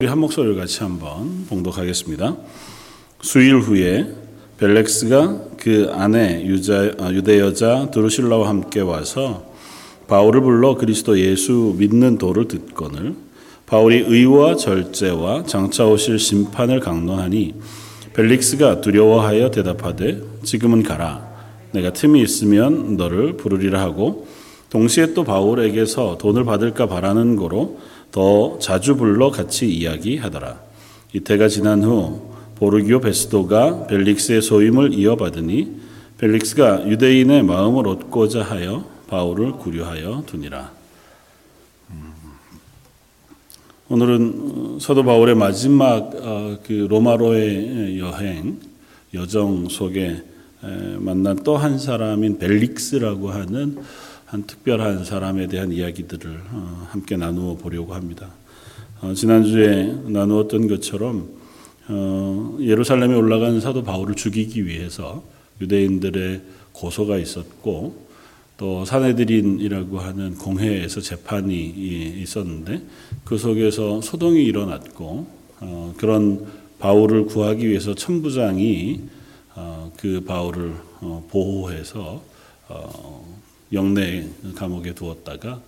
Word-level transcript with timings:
우리 0.00 0.06
한 0.06 0.20
목소리를 0.20 0.54
같이 0.54 0.78
한번 0.78 1.46
봉독하겠습니다. 1.48 2.36
수일 3.20 3.58
후에 3.58 4.06
벨렉스가 4.58 5.40
그 5.58 5.90
아내 5.92 6.44
유대 6.46 7.40
여자 7.40 7.90
드루실라와 7.90 8.48
함께 8.48 8.78
와서 8.78 9.52
바울을 10.06 10.42
불러 10.42 10.76
그리스도 10.76 11.18
예수 11.18 11.74
믿는 11.76 12.16
도를 12.16 12.46
듣거늘 12.46 13.16
바울이 13.66 14.04
의와 14.06 14.54
절제와 14.54 15.46
장차 15.46 15.88
오실 15.88 16.20
심판을 16.20 16.78
강론하니 16.78 17.56
벨릭스가 18.14 18.80
두려워하여 18.80 19.50
대답하되 19.50 20.22
지금은 20.44 20.84
가라 20.84 21.28
내가 21.72 21.92
틈이 21.92 22.22
있으면 22.22 22.96
너를 22.96 23.36
부르리라 23.36 23.80
하고 23.80 24.28
동시에 24.70 25.14
또 25.14 25.24
바울에게서 25.24 26.18
돈을 26.18 26.44
받을까 26.44 26.86
바라는 26.86 27.34
거로 27.34 27.78
더 28.10 28.58
자주 28.58 28.96
불러 28.96 29.30
같이 29.30 29.68
이야기하더라. 29.70 30.60
이태가 31.12 31.48
지난 31.48 31.82
후 31.82 32.32
보르기오 32.56 33.00
베스도가 33.00 33.86
벨릭스의 33.86 34.42
소임을 34.42 34.94
이어받으니 34.94 35.76
벨릭스가 36.18 36.88
유대인의 36.88 37.44
마음을 37.44 37.86
얻고자 37.86 38.42
하여 38.42 38.84
바울을 39.08 39.52
구류하여 39.52 40.24
두니라. 40.26 40.72
음. 41.90 42.12
오늘은 43.88 44.78
사도 44.80 45.04
바울의 45.04 45.36
마지막 45.36 46.10
어, 46.16 46.58
그 46.66 46.86
로마로의 46.90 47.98
여행 48.00 48.58
여정 49.14 49.68
속에 49.68 50.24
만난 50.98 51.36
또 51.44 51.56
한 51.56 51.78
사람인 51.78 52.38
벨릭스라고 52.38 53.30
하는 53.30 53.78
한 54.28 54.42
특별한 54.42 55.06
사람에 55.06 55.46
대한 55.46 55.72
이야기들을 55.72 56.40
어, 56.50 56.86
함께 56.90 57.16
나누어 57.16 57.54
보려고 57.56 57.94
합니다. 57.94 58.28
어, 59.00 59.14
지난주에 59.14 60.02
나누었던 60.04 60.68
것처럼 60.68 61.30
어, 61.88 62.58
예루살렘에 62.60 63.14
올라간 63.14 63.62
사도 63.62 63.84
바울을 63.84 64.16
죽이기 64.16 64.66
위해서 64.66 65.24
유대인들의 65.62 66.42
고소가 66.72 67.16
있었고 67.16 68.06
또 68.58 68.84
사내들인이라고 68.84 69.98
하는 69.98 70.34
공회에서 70.34 71.00
재판이 71.00 71.64
있었는데 72.20 72.82
그 73.24 73.38
속에서 73.38 74.02
소동이 74.02 74.44
일어났고 74.44 75.26
그런 75.96 76.44
바울을 76.80 77.26
구하기 77.26 77.68
위해서 77.68 77.94
천부장이 77.94 79.00
그 79.96 80.24
바울을 80.26 80.74
보호해서 81.30 82.20
영내 83.72 84.26
감옥에 84.54 84.94
두었다가 84.94 85.60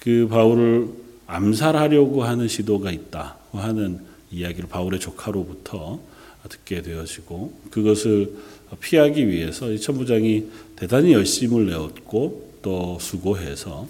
그 0.00 0.28
바울을 0.28 0.88
암살하려고 1.26 2.24
하는 2.24 2.48
시도가 2.48 2.90
있다 2.90 3.36
하는 3.52 4.00
이야기를 4.32 4.68
바울의 4.68 5.00
조카로부터 5.00 6.00
듣게 6.48 6.82
되어지고 6.82 7.52
그것을 7.70 8.32
피하기 8.80 9.28
위해서 9.28 9.70
이 9.70 9.78
천부장이 9.78 10.44
대단히 10.76 11.12
열심을 11.12 11.66
내었고 11.66 12.50
또 12.62 12.98
수고해서 13.00 13.86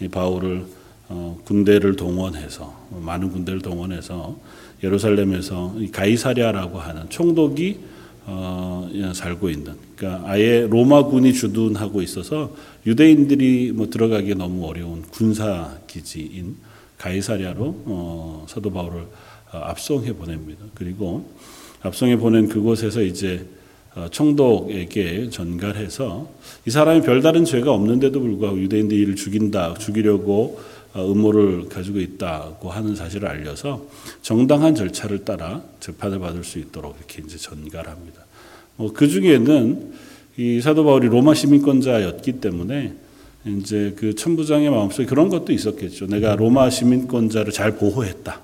이 0.00 0.08
바울을 0.08 0.64
어, 1.08 1.40
군대를 1.44 1.96
동원해서 1.96 2.88
많은 2.90 3.30
군대를 3.30 3.60
동원해서 3.60 4.38
예루살렘에서 4.82 5.74
가이사랴라고 5.92 6.78
하는 6.78 7.08
총독이 7.10 7.78
어, 8.24 8.88
살고 9.14 9.50
있는 9.50 9.74
그러니까 9.96 10.28
아예 10.28 10.66
로마군이 10.68 11.32
주둔하고 11.32 12.02
있어서 12.02 12.54
유대인들이 12.86 13.72
뭐 13.72 13.88
들어가기 13.88 14.34
너무 14.34 14.66
어려운 14.66 15.02
군사 15.02 15.78
기지인 15.86 16.56
가이사랴로 16.98 17.64
어, 17.86 18.46
사도 18.48 18.72
바울을 18.72 19.00
어, 19.52 19.58
압송해 19.58 20.12
보냅니다. 20.14 20.64
그리고 20.74 21.28
압송해 21.82 22.16
보낸 22.16 22.48
그곳에서 22.48 23.02
이제 23.02 23.44
어, 23.94 24.06
총독에게 24.10 25.28
전갈해서 25.30 26.30
이 26.66 26.70
사람이 26.70 27.02
별다른 27.02 27.44
죄가 27.44 27.72
없는데도 27.72 28.20
불구하고 28.20 28.58
유대인들이 28.58 29.16
죽인다, 29.16 29.74
죽이려고 29.74 30.60
어, 30.60 30.81
음모를 30.96 31.68
가지고 31.68 32.00
있다고 32.00 32.70
하는 32.70 32.94
사실을 32.94 33.28
알려서 33.28 33.86
정당한 34.20 34.74
절차를 34.74 35.24
따라 35.24 35.62
재판을 35.80 36.18
받을 36.18 36.44
수 36.44 36.58
있도록 36.58 36.96
이렇게 36.98 37.22
이제 37.24 37.38
전갈합니다. 37.38 38.24
어, 38.78 38.92
그 38.92 39.08
중에는 39.08 39.92
이 40.36 40.60
사도 40.60 40.84
바울이 40.84 41.08
로마 41.08 41.34
시민권자였기 41.34 42.40
때문에 42.40 42.94
이제 43.44 43.94
그 43.96 44.14
천부장의 44.14 44.70
마음속에 44.70 45.06
그런 45.06 45.28
것도 45.28 45.52
있었겠죠. 45.52 46.06
내가 46.06 46.36
로마 46.36 46.70
시민권자를 46.70 47.52
잘 47.52 47.76
보호했다. 47.76 48.40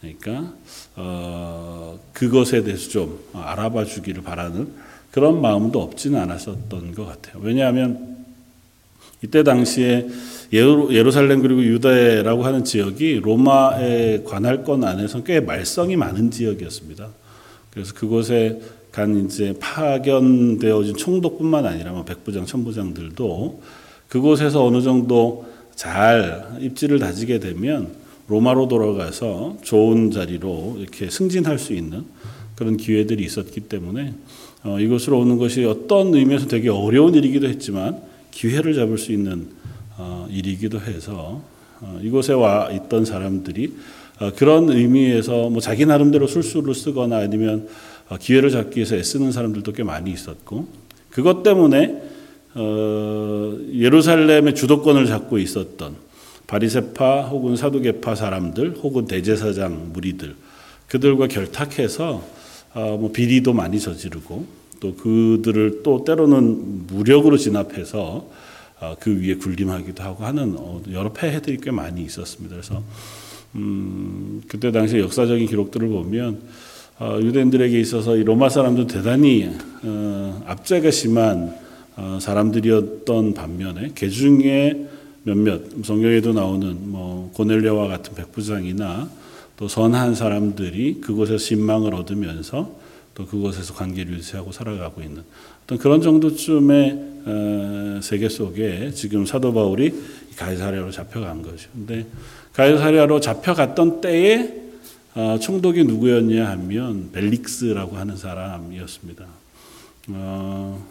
그러니까 0.00 0.54
어, 0.96 1.98
그것에 2.12 2.62
대해서 2.62 2.88
좀 2.88 3.20
알아봐 3.32 3.84
주기를 3.84 4.22
바라는 4.22 4.68
그런 5.10 5.40
마음도 5.40 5.82
없지는 5.82 6.20
않았었던 6.20 6.94
것 6.94 7.06
같아요. 7.06 7.40
왜냐하면 7.42 8.17
이때 9.22 9.42
당시에 9.42 10.06
예루살렘 10.52 11.42
그리고 11.42 11.62
유다라고 11.62 12.44
하는 12.44 12.64
지역이 12.64 13.20
로마의 13.22 14.24
관할권 14.24 14.84
안에서 14.84 15.22
꽤 15.22 15.40
말썽이 15.40 15.96
많은 15.96 16.30
지역이었습니다. 16.30 17.08
그래서 17.70 17.94
그곳에 17.94 18.60
간 18.92 19.26
이제 19.26 19.54
파견되어진 19.60 20.96
총독뿐만 20.96 21.66
아니라 21.66 21.92
뭐 21.92 22.04
백부장, 22.04 22.46
천부장들도 22.46 23.62
그곳에서 24.08 24.64
어느 24.64 24.80
정도 24.80 25.46
잘 25.74 26.58
입지를 26.60 26.98
다지게 26.98 27.38
되면 27.38 27.92
로마로 28.28 28.68
돌아가서 28.68 29.58
좋은 29.62 30.10
자리로 30.10 30.76
이렇게 30.78 31.10
승진할 31.10 31.58
수 31.58 31.72
있는 31.72 32.04
그런 32.56 32.76
기회들이 32.76 33.22
있었기 33.24 33.60
때문에 33.62 34.14
어, 34.64 34.80
이곳으로 34.80 35.20
오는 35.20 35.38
것이 35.38 35.64
어떤 35.64 36.14
의미에서 36.14 36.46
되게 36.48 36.68
어려운 36.68 37.14
일이기도 37.14 37.46
했지만 37.46 38.00
기회를 38.38 38.74
잡을 38.74 38.98
수 38.98 39.10
있는 39.10 39.48
어, 39.96 40.28
일이기도 40.30 40.80
해서 40.80 41.42
어, 41.80 41.98
이곳에 42.00 42.32
와 42.34 42.70
있던 42.70 43.04
사람들이 43.04 43.74
어, 44.20 44.30
그런 44.36 44.70
의미에서 44.70 45.50
뭐 45.50 45.60
자기 45.60 45.84
나름대로 45.84 46.28
술수를 46.28 46.72
쓰거나 46.72 47.16
아니면 47.16 47.66
기회를 48.20 48.50
잡기 48.50 48.76
위해서 48.76 48.94
애쓰는 48.94 49.32
사람들도 49.32 49.72
꽤 49.72 49.82
많이 49.82 50.12
있었고 50.12 50.68
그것 51.10 51.42
때문에 51.42 52.00
예루살렘의 53.74 54.54
주도권을 54.54 55.06
잡고 55.06 55.38
있었던 55.38 55.96
바리세파 56.46 57.22
혹은 57.24 57.54
사두개파 57.56 58.14
사람들 58.14 58.76
혹은 58.82 59.04
대제사장 59.04 59.90
무리들 59.92 60.34
그들과 60.86 61.28
결탁해서 61.28 62.24
뭐 62.74 63.12
비리도 63.12 63.52
많이 63.52 63.78
저지르고 63.78 64.46
또 64.80 64.94
그들을 64.94 65.82
또 65.82 66.04
때로는 66.04 66.86
무력으로 66.86 67.36
진압해서 67.36 68.28
어, 68.80 68.96
그 69.00 69.20
위에 69.20 69.34
군림하기도 69.34 70.02
하고 70.02 70.24
하는 70.24 70.54
어, 70.56 70.80
여러 70.92 71.12
폐해들이 71.12 71.58
꽤 71.60 71.70
많이 71.70 72.02
있었습니다. 72.02 72.54
그래서 72.54 72.82
음, 73.56 74.42
그때 74.46 74.70
당시 74.70 74.98
역사적인 74.98 75.46
기록들을 75.46 75.88
보면 75.88 76.40
어, 77.00 77.18
유대인들에게 77.20 77.78
있어서 77.80 78.16
이 78.16 78.24
로마 78.24 78.48
사람들 78.48 78.86
대단히 78.86 79.50
어, 79.82 80.42
압제가 80.46 80.90
심한 80.90 81.54
어, 81.96 82.18
사람들이었던 82.20 83.34
반면에 83.34 83.92
그 83.94 84.10
중에 84.10 84.86
몇몇 85.24 85.62
성경에도 85.84 86.32
나오는 86.32 86.76
뭐 86.90 87.30
고넬료와 87.34 87.88
같은 87.88 88.14
백부장이나 88.14 89.10
또 89.56 89.66
선한 89.66 90.14
사람들이 90.14 91.00
그곳에서 91.00 91.38
신망을 91.38 91.94
얻으면서 91.94 92.72
또 93.18 93.26
그곳에서 93.26 93.74
관계를 93.74 94.14
유지하고 94.14 94.52
살아가고 94.52 95.02
있는 95.02 95.24
어떤 95.64 95.76
그런 95.76 96.00
정도쯤의 96.00 96.98
어, 97.26 98.00
세계 98.00 98.28
속에 98.28 98.92
지금 98.92 99.26
사도 99.26 99.52
바울이 99.52 99.92
가이사랴로 100.36 100.92
잡혀간 100.92 101.42
거죠. 101.42 101.68
근데 101.72 102.06
가이사랴로 102.52 103.18
잡혀갔던 103.18 104.00
때에 104.00 104.54
어, 105.16 105.36
총독이 105.40 105.82
누구였냐 105.82 106.48
하면 106.50 107.10
벨릭스라고 107.10 107.96
하는 107.96 108.16
사람이었습니다. 108.16 109.26
어, 110.10 110.86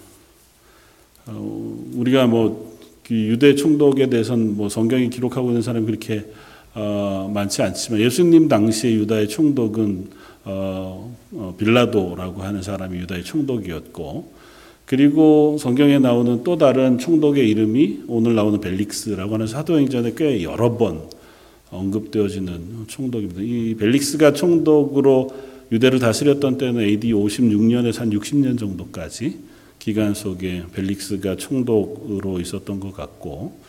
우리가 1.93 2.27
뭐그 2.27 3.09
유대 3.09 3.55
총독에 3.55 4.09
대해서는 4.09 4.57
뭐 4.57 4.67
성경이 4.67 5.09
기록하고 5.09 5.47
있는 5.49 5.61
사람이 5.61 5.85
그렇게 5.85 6.25
많지 7.33 7.63
않지만 7.63 8.01
예수님 8.01 8.47
당시의 8.47 8.95
유다의 8.97 9.29
총독은 9.29 10.09
어, 10.49 11.13
어, 11.33 11.55
빌라도라고 11.57 12.41
하는 12.41 12.61
사람이 12.61 12.97
유다의 12.99 13.25
총독이었고 13.25 14.31
그리고 14.85 15.57
성경에 15.59 15.99
나오는 15.99 16.41
또 16.45 16.57
다른 16.57 16.97
총독의 16.97 17.49
이름이 17.49 18.03
오늘 18.07 18.35
나오는 18.35 18.61
벨릭스라고 18.61 19.33
하는 19.33 19.45
사도행전에 19.45 20.13
꽤 20.15 20.43
여러 20.43 20.77
번 20.77 21.01
언급되어지는 21.69 22.85
총독입니다. 22.87 23.41
이 23.41 23.75
벨릭스가 23.77 24.31
총독으로 24.31 25.31
유대를 25.73 25.99
다스렸던 25.99 26.57
때는 26.57 26.81
AD 26.81 27.11
56년에서 27.11 27.99
한 27.99 28.09
60년 28.11 28.57
정도까지 28.57 29.39
기간 29.79 30.13
속에 30.13 30.63
벨릭스가 30.73 31.35
총독으로 31.35 32.39
있었던 32.39 32.79
것 32.79 32.93
같고 32.93 33.59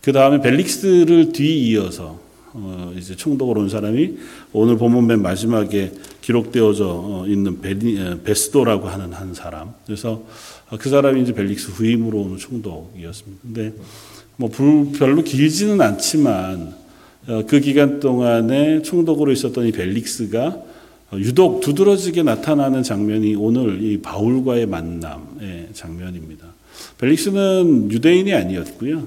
그 0.00 0.10
다음에 0.10 0.40
벨릭스를 0.40 1.30
뒤이어서 1.30 2.23
어, 2.56 2.94
이제 2.96 3.16
총독으로 3.16 3.62
온 3.62 3.68
사람이 3.68 4.16
오늘 4.52 4.78
본문 4.78 5.08
맨 5.08 5.22
마지막에 5.22 5.92
기록되어져 6.20 6.86
어, 6.86 7.24
있는 7.26 7.60
베리, 7.60 8.20
베스도라고 8.22 8.86
하는 8.88 9.12
한 9.12 9.34
사람. 9.34 9.74
그래서 9.84 10.22
그 10.78 10.88
사람이 10.88 11.22
이제 11.22 11.34
벨릭스 11.34 11.72
후임으로 11.72 12.20
오는 12.20 12.38
총독이었습니다. 12.38 13.40
근데 13.42 13.72
뭐 14.36 14.50
별로 14.50 15.22
길지는 15.22 15.80
않지만 15.80 16.74
그 17.46 17.60
기간 17.60 18.00
동안에 18.00 18.82
총독으로 18.82 19.32
있었던 19.32 19.66
이 19.66 19.72
벨릭스가 19.72 20.62
유독 21.14 21.60
두드러지게 21.60 22.22
나타나는 22.22 22.82
장면이 22.82 23.34
오늘 23.36 23.82
이 23.82 24.00
바울과의 24.00 24.66
만남의 24.66 25.68
장면입니다. 25.74 26.46
벨릭스는 26.98 27.90
유대인이 27.92 28.32
아니었고요. 28.34 29.06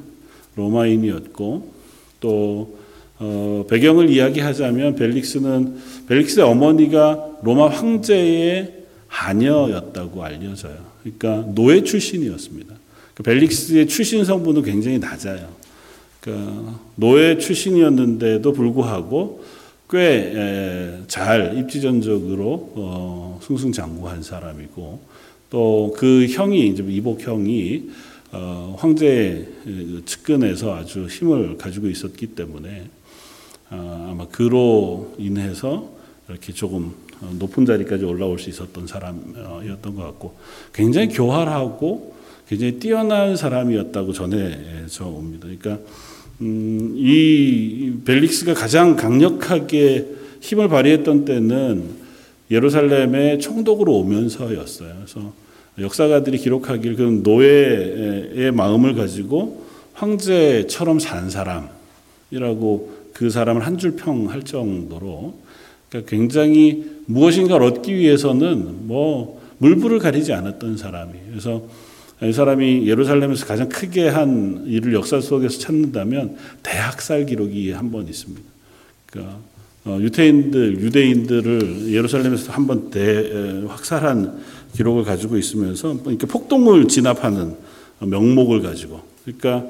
로마인이었고 0.55 1.73
또 2.19 2.76
어, 3.19 3.65
배경을 3.69 4.09
이야기하자면 4.09 4.95
벨릭스는 4.95 5.77
벨릭스의 6.07 6.45
어머니가 6.45 7.37
로마 7.43 7.67
황제의 7.69 8.73
하녀였다고 9.07 10.23
알려져요. 10.23 10.77
그러니까 11.01 11.51
노예 11.53 11.83
출신이었습니다. 11.83 12.75
그 13.15 13.23
벨릭스의 13.23 13.87
출신 13.87 14.23
성분은 14.25 14.63
굉장히 14.63 14.99
낮아요. 14.99 15.47
그러니까 16.19 16.79
노예 16.95 17.37
출신이었는데도 17.37 18.51
불구하고 18.53 19.43
꽤 19.89 20.97
잘 21.07 21.57
입지전적으로 21.57 22.73
어, 22.75 23.39
승승장구한 23.41 24.21
사람이고 24.21 24.99
또 25.49 25.93
그 25.95 26.27
형이 26.27 26.67
이제 26.67 26.83
이복 26.87 27.25
형이 27.25 27.89
어, 28.33 28.75
황제 28.77 29.47
측근에서 30.05 30.75
아주 30.75 31.07
힘을 31.07 31.57
가지고 31.57 31.87
있었기 31.87 32.27
때문에 32.27 32.69
어, 32.79 32.96
아마 33.69 34.27
그로 34.27 35.13
인해서 35.17 35.89
이렇게 36.29 36.53
조금 36.53 36.93
높은 37.39 37.65
자리까지 37.65 38.05
올라올 38.05 38.39
수 38.39 38.49
있었던 38.49 38.87
사람이었던 38.87 39.95
것 39.95 40.03
같고 40.03 40.35
굉장히 40.73 41.09
교활하고 41.09 42.15
굉장히 42.47 42.79
뛰어난 42.79 43.35
사람이었다고 43.35 44.13
전해져 44.13 45.05
옵니다. 45.05 45.47
그러니까 45.47 45.79
음, 46.41 46.93
이 46.95 47.93
벨릭스가 48.05 48.53
가장 48.53 48.95
강력하게 48.95 50.07
힘을 50.39 50.69
발휘했던 50.69 51.25
때는 51.25 52.07
예루살렘의 52.49 53.39
총독으로 53.39 53.93
오면서였어요. 53.93 54.93
그래서 54.95 55.33
역사가들이 55.79 56.37
기록하길 56.37 56.95
그 56.95 57.21
노예의 57.23 58.51
마음을 58.51 58.95
가지고 58.95 59.65
황제처럼 59.93 60.99
산 60.99 61.29
사람이라고 61.29 62.97
그 63.17 63.31
사람을 63.31 63.65
한 63.65 63.79
줄 63.79 63.95
평할 63.95 64.43
정도로 64.43 65.33
그러니까 65.89 66.09
굉장히 66.09 66.85
무엇인가를 67.07 67.65
얻기 67.65 67.95
위해서는 67.95 68.87
뭐 68.87 69.41
물불을 69.57 69.97
가리지 69.97 70.33
않았던 70.33 70.77
사람이 70.77 71.13
그래서 71.31 71.63
이 72.21 72.31
사람이 72.31 72.87
예루살렘에서 72.87 73.45
가장 73.47 73.69
크게 73.69 74.07
한 74.07 74.65
일을 74.67 74.93
역사 74.93 75.19
속에서 75.19 75.57
찾는다면 75.59 76.37
대학살 76.61 77.25
기록이 77.25 77.71
한 77.71 77.89
번 77.91 78.07
있습니다. 78.07 78.41
그러니까 79.07 79.39
어, 79.85 79.97
유태인들, 79.99 80.81
유대인들을 80.81 81.93
예루살렘에서 81.93 82.51
한 82.51 82.67
번 82.67 82.91
확살한 83.67 84.39
기록을 84.75 85.03
가지고 85.03 85.37
있으면서 85.37 85.97
이렇게 86.05 86.27
폭동을 86.27 86.87
진압하는 86.87 87.55
명목을 87.99 88.61
가지고 88.61 89.01
그러니까 89.25 89.67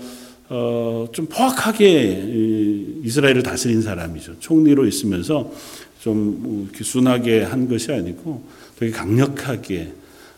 어, 0.50 1.08
좀 1.12 1.26
포악하게 1.26 3.02
이스라엘을 3.04 3.44
다스린 3.44 3.82
사람이죠. 3.82 4.40
총리로 4.40 4.86
있으면서 4.86 5.52
좀 6.00 6.70
순하게 6.74 7.44
한 7.44 7.68
것이 7.68 7.92
아니고 7.92 8.44
되게 8.78 8.92
강력하게 8.92 9.94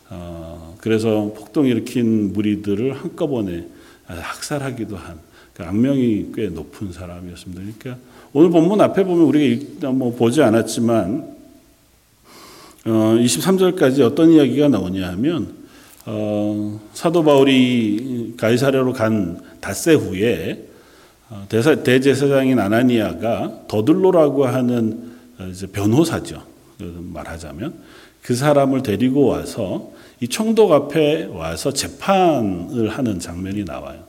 어, 0.10 0.76
그래서 0.80 1.34
폭동 1.36 1.68
일으킨 1.68 2.34
무리들을 2.34 2.94
한꺼번에 2.94 3.68
학살하기도 4.08 4.98
한그 4.98 5.64
악명이 5.64 6.32
꽤 6.34 6.48
높은 6.48 6.92
사람이었습니다. 6.92 7.62
그러니까 7.62 8.04
오늘 8.34 8.50
본문 8.50 8.82
앞에 8.82 9.04
보면 9.04 9.26
우리가 9.26 9.92
뭐 9.92 10.16
보지 10.16 10.42
않았지만 10.42 11.38
어, 12.86 12.90
23절까지 12.90 14.02
어떤 14.02 14.32
이야기가 14.32 14.70
나오냐 14.70 15.10
하면 15.10 15.59
어, 16.12 16.80
사도 16.94 17.24
바울이 17.24 18.34
가이사랴로 18.36 18.94
간 18.94 19.40
닷새 19.62 19.94
후에 19.94 20.66
어, 21.30 21.46
대사, 21.48 21.76
대제사장인 21.84 22.58
아나니아가 22.58 23.66
더들로라고 23.68 24.48
하는 24.48 25.12
어, 25.38 25.52
변호사죠. 25.72 26.42
말하자면 26.80 27.76
그 28.24 28.34
사람을 28.34 28.82
데리고 28.82 29.28
와서 29.28 29.92
이 30.20 30.28
총독 30.28 30.72
앞에 30.72 31.26
와서 31.26 31.72
재판을 31.72 32.90
하는 32.90 33.20
장면이 33.20 33.66
나와요. 33.66 34.00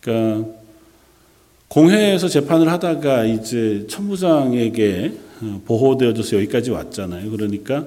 그러니까 0.00 0.50
공회에서 1.68 2.28
재판을 2.28 2.68
하다가 2.70 3.24
이제 3.24 3.86
천부장에게 3.88 5.14
어, 5.40 5.62
보호되어져서 5.64 6.36
여기까지 6.36 6.72
왔잖아요. 6.72 7.30
그러니까 7.30 7.86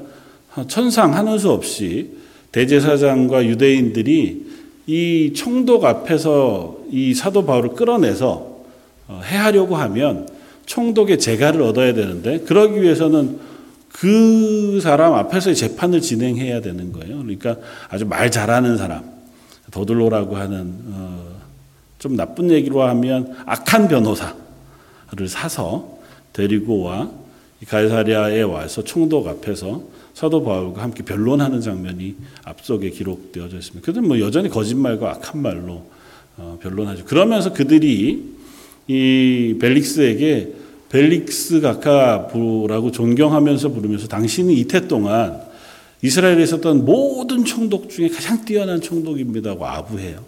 천상 0.67 1.13
하는 1.13 1.37
수 1.37 1.51
없이 1.51 2.17
대제사장과 2.51 3.45
유대인들이 3.45 4.45
이 4.87 5.33
총독 5.35 5.85
앞에서 5.85 6.77
이 6.91 7.13
사도 7.13 7.45
바울을 7.45 7.71
끌어내서 7.71 8.49
어, 9.07 9.21
해하려고 9.23 9.75
하면 9.75 10.27
총독의 10.65 11.19
재가를 11.19 11.61
얻어야 11.61 11.93
되는데 11.93 12.39
그러기 12.39 12.81
위해서는 12.81 13.39
그 13.91 14.79
사람 14.81 15.13
앞에서 15.13 15.53
재판을 15.53 15.99
진행해야 15.99 16.61
되는 16.61 16.91
거예요. 16.91 17.17
그러니까 17.17 17.57
아주 17.89 18.05
말 18.05 18.31
잘하는 18.31 18.77
사람, 18.77 19.03
도들로라고 19.71 20.37
하는 20.37 20.73
어, 20.91 21.39
좀 21.97 22.15
나쁜 22.15 22.49
얘기로 22.49 22.81
하면 22.83 23.35
악한 23.45 23.87
변호사를 23.87 24.33
사서 25.27 25.99
데리고 26.33 26.83
와 26.83 27.09
가이사리아에 27.67 28.41
와서 28.43 28.83
총독 28.83 29.27
앞에서 29.27 29.83
사도 30.19 30.43
바울과 30.43 30.83
함께 30.83 31.01
변론하는 31.01 31.61
장면이 31.61 32.13
앞쪽에 32.43 32.89
기록되어져 32.89 33.55
있습니다. 33.55 33.85
그들은 33.85 34.05
뭐 34.05 34.19
여전히 34.19 34.49
거짓말과 34.49 35.11
악한 35.11 35.41
말로 35.41 35.85
어, 36.35 36.59
변론하죠. 36.61 37.05
그러면서 37.05 37.53
그들이 37.53 38.25
이 38.89 39.55
벨릭스에게 39.61 40.55
벨릭스 40.89 41.61
가카부라고 41.61 42.91
존경하면서 42.91 43.69
부르면서 43.69 44.09
당신이 44.09 44.55
이태 44.55 44.89
동안 44.89 45.39
이스라엘에 46.01 46.43
있었던 46.43 46.83
모든 46.83 47.45
총독 47.45 47.89
중에 47.89 48.09
가장 48.09 48.43
뛰어난 48.43 48.81
총독입니다고 48.81 49.65
아부해요. 49.65 50.21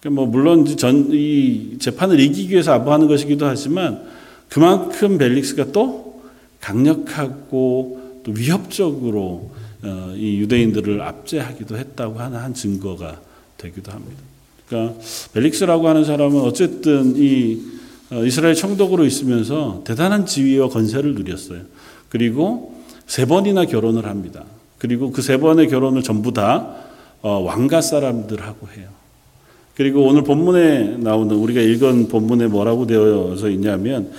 그러니까 0.00 0.20
뭐 0.20 0.26
물론 0.26 0.66
전, 0.76 1.08
이 1.10 1.78
재판을 1.78 2.20
이기기 2.20 2.52
위해서 2.52 2.74
아부하는 2.74 3.08
것이기도 3.08 3.46
하지만 3.46 4.02
그만큼 4.50 5.16
벨릭스가 5.16 5.72
또 5.72 6.20
강력하고 6.60 7.99
또 8.24 8.32
위협적으로 8.32 9.50
어, 9.82 10.14
이 10.16 10.38
유대인들을 10.38 11.00
압제하기도 11.00 11.76
했다고 11.76 12.18
하는 12.18 12.38
한 12.38 12.52
증거가 12.54 13.20
되기도 13.56 13.92
합니다. 13.92 14.20
그러니까 14.68 15.00
벨릭스라고 15.32 15.88
하는 15.88 16.04
사람은 16.04 16.40
어쨌든 16.40 17.16
이 17.16 17.60
어, 18.10 18.24
이스라엘 18.24 18.54
총독으로 18.54 19.04
있으면서 19.04 19.82
대단한 19.86 20.26
지위와 20.26 20.68
건세를 20.68 21.14
누렸어요. 21.14 21.62
그리고 22.08 22.74
세 23.06 23.24
번이나 23.24 23.64
결혼을 23.64 24.06
합니다. 24.06 24.44
그리고 24.78 25.12
그 25.12 25.22
세 25.22 25.36
번의 25.36 25.68
결혼을 25.68 26.02
전부 26.02 26.32
다 26.32 26.74
어, 27.22 27.38
왕가 27.40 27.80
사람들하고 27.82 28.68
해요. 28.76 28.88
그리고 29.76 30.02
오늘 30.04 30.24
본문에 30.24 30.98
나오는 30.98 31.34
우리가 31.34 31.60
읽은 31.60 32.08
본문에 32.08 32.48
뭐라고 32.48 32.86
되어서 32.86 33.48
있냐면 33.48 34.10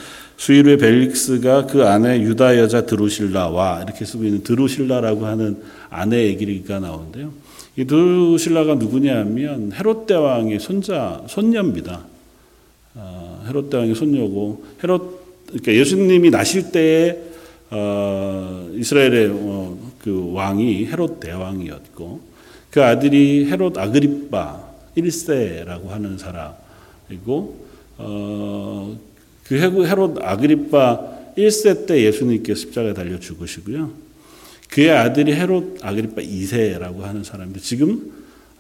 수일 0.42 0.66
후에 0.66 0.78
벨릭스가 0.78 1.68
그 1.68 1.86
아내 1.86 2.20
유다 2.20 2.58
여자 2.58 2.84
드루실라와 2.88 3.84
이렇게 3.84 4.06
쓰고 4.06 4.24
있는 4.24 4.42
드루실라라고 4.42 5.28
하는 5.28 5.62
아내 5.92 6.26
얘기가 6.26 6.80
나오는데요. 6.80 7.32
이 7.76 7.86
드루실라가 7.86 8.74
누구냐면 8.74 9.72
헤롯 9.72 10.08
대왕의 10.08 10.60
손자 10.60 11.22
손녀입니다. 11.28 12.06
어, 12.96 13.46
헤롯 13.48 13.70
대왕의 13.70 13.94
손녀고 13.94 14.66
헤롯 14.84 15.46
그러니까 15.46 15.74
예수님이 15.76 16.32
나실 16.32 16.72
때에 16.72 17.20
어, 17.70 18.68
이스라엘의 18.74 19.30
어, 19.32 19.78
그 20.00 20.32
왕이 20.34 20.88
헤롯 20.88 21.20
대왕이었고 21.20 22.20
그 22.72 22.84
아들이 22.84 23.46
헤롯 23.46 23.78
아그리빠 23.78 24.60
1세라고 24.98 25.90
하는 25.90 26.18
사람이고 26.18 27.66
어, 28.00 29.11
그 29.60 29.86
헤롯 29.86 30.18
아그리빠 30.22 31.00
1세 31.38 31.86
때 31.86 32.02
예수님께 32.04 32.56
십자가에 32.56 32.94
달려 32.94 33.20
죽으시고요. 33.20 33.92
그의 34.70 34.92
아들이 34.92 35.34
헤롯 35.34 35.80
아그리빠 35.82 36.22
2세라고 36.22 37.02
하는 37.02 37.24
사람인데 37.24 37.60
지금 37.60 38.12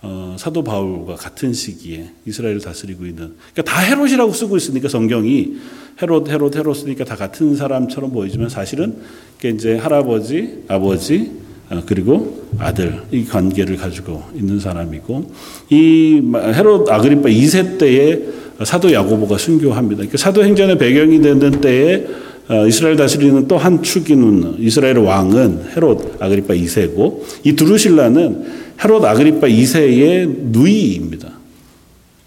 어, 0.02 0.36
사도 0.38 0.64
바울과 0.64 1.16
같은 1.16 1.54
시기에 1.54 2.10
이스라엘을 2.26 2.60
다스리고 2.60 3.06
있는 3.06 3.36
그러니까 3.54 3.62
다 3.64 3.82
헤롯이라고 3.82 4.34
쓰고 4.34 4.58
있으니까 4.58 4.90
성경이 4.90 5.58
헤롯 6.02 6.28
헤롯 6.28 6.56
헤롯 6.58 6.76
쓰니까 6.76 7.06
다 7.06 7.16
같은 7.16 7.56
사람처럼 7.56 8.12
보이지만 8.12 8.50
사실은 8.50 8.98
이제 9.44 9.78
할아버지 9.78 10.64
아버지 10.68 11.32
어, 11.70 11.84
그리고 11.86 12.50
아들 12.58 13.02
이 13.12 13.24
관계를 13.24 13.78
가지고 13.78 14.24
있는 14.36 14.60
사람이고 14.60 15.32
이 15.70 16.22
헤롯 16.36 16.90
아그리파 16.90 17.30
2세 17.30 17.78
때에 17.80 18.41
사도 18.66 18.92
야고보가 18.92 19.38
순교합니다. 19.38 19.98
그러니까 19.98 20.18
사도행전의 20.18 20.78
배경이 20.78 21.22
되는 21.22 21.62
때에 21.62 22.06
어, 22.50 22.68
이스라엘 22.68 22.98
다스리는 22.98 23.48
또 23.48 23.58
한 23.58 23.82
축인 23.82 24.56
이스라엘 24.60 24.98
왕은 24.98 25.68
헤롯 25.76 26.18
아그리파 26.20 26.54
2세고 26.54 27.22
이 27.44 27.54
두루실라는 27.54 28.46
헤롯 28.84 29.06
아그리파 29.06 29.48
2세의 29.48 30.28
누이입니다. 30.52 31.30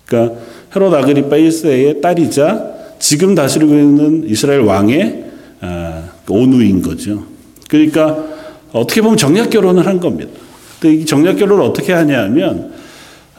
그러니까 0.07 0.41
헤롯 0.75 0.95
아그리파 0.95 1.37
1세의 1.37 2.01
딸이자 2.01 2.75
지금 2.99 3.35
다스리고 3.35 3.75
있는 3.75 4.25
이스라엘 4.29 4.61
왕의 4.61 5.25
어, 5.61 6.09
오누인 6.29 6.81
거죠. 6.81 7.25
그러니까 7.69 8.25
어떻게 8.73 9.03
보면 9.03 9.17
정략 9.17 9.51
결혼을 9.51 9.87
한 9.87 10.01
겁니다. 10.01 10.31
근데 10.81 10.97
이 10.97 11.05
정략 11.05 11.37
결혼을 11.37 11.63
어떻게 11.65 11.93
하냐면 11.93 12.73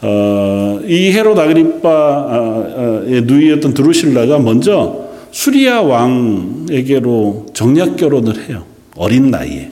어, 0.01 0.79
이 0.85 1.11
헤롯 1.11 1.37
아그리파의 1.39 3.21
누이였던 3.23 3.73
드루실라가 3.73 4.39
먼저 4.39 5.05
수리아 5.31 5.81
왕에게로 5.81 7.47
정략 7.53 7.95
결혼을 7.97 8.47
해요. 8.47 8.63
어린 8.95 9.31
나이에. 9.31 9.71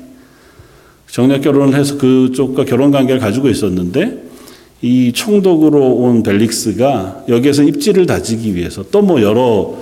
정략 1.10 1.42
결혼을 1.42 1.77
해서 1.80 1.98
그쪽과 1.98 2.65
결혼 2.65 2.92
관계를 2.92 3.22
가지고 3.22 3.48
있었는데 3.50 4.24
이 4.82 5.12
총독으로 5.13 5.80
온 5.80 6.24
벨릭스가 6.24 7.25
여기에서 7.30 7.63
입지를 7.63 8.06
다지기 8.06 8.56
위해서 8.56 8.84
또 8.92 9.01
뭐 9.01 9.22
여러 9.22 9.75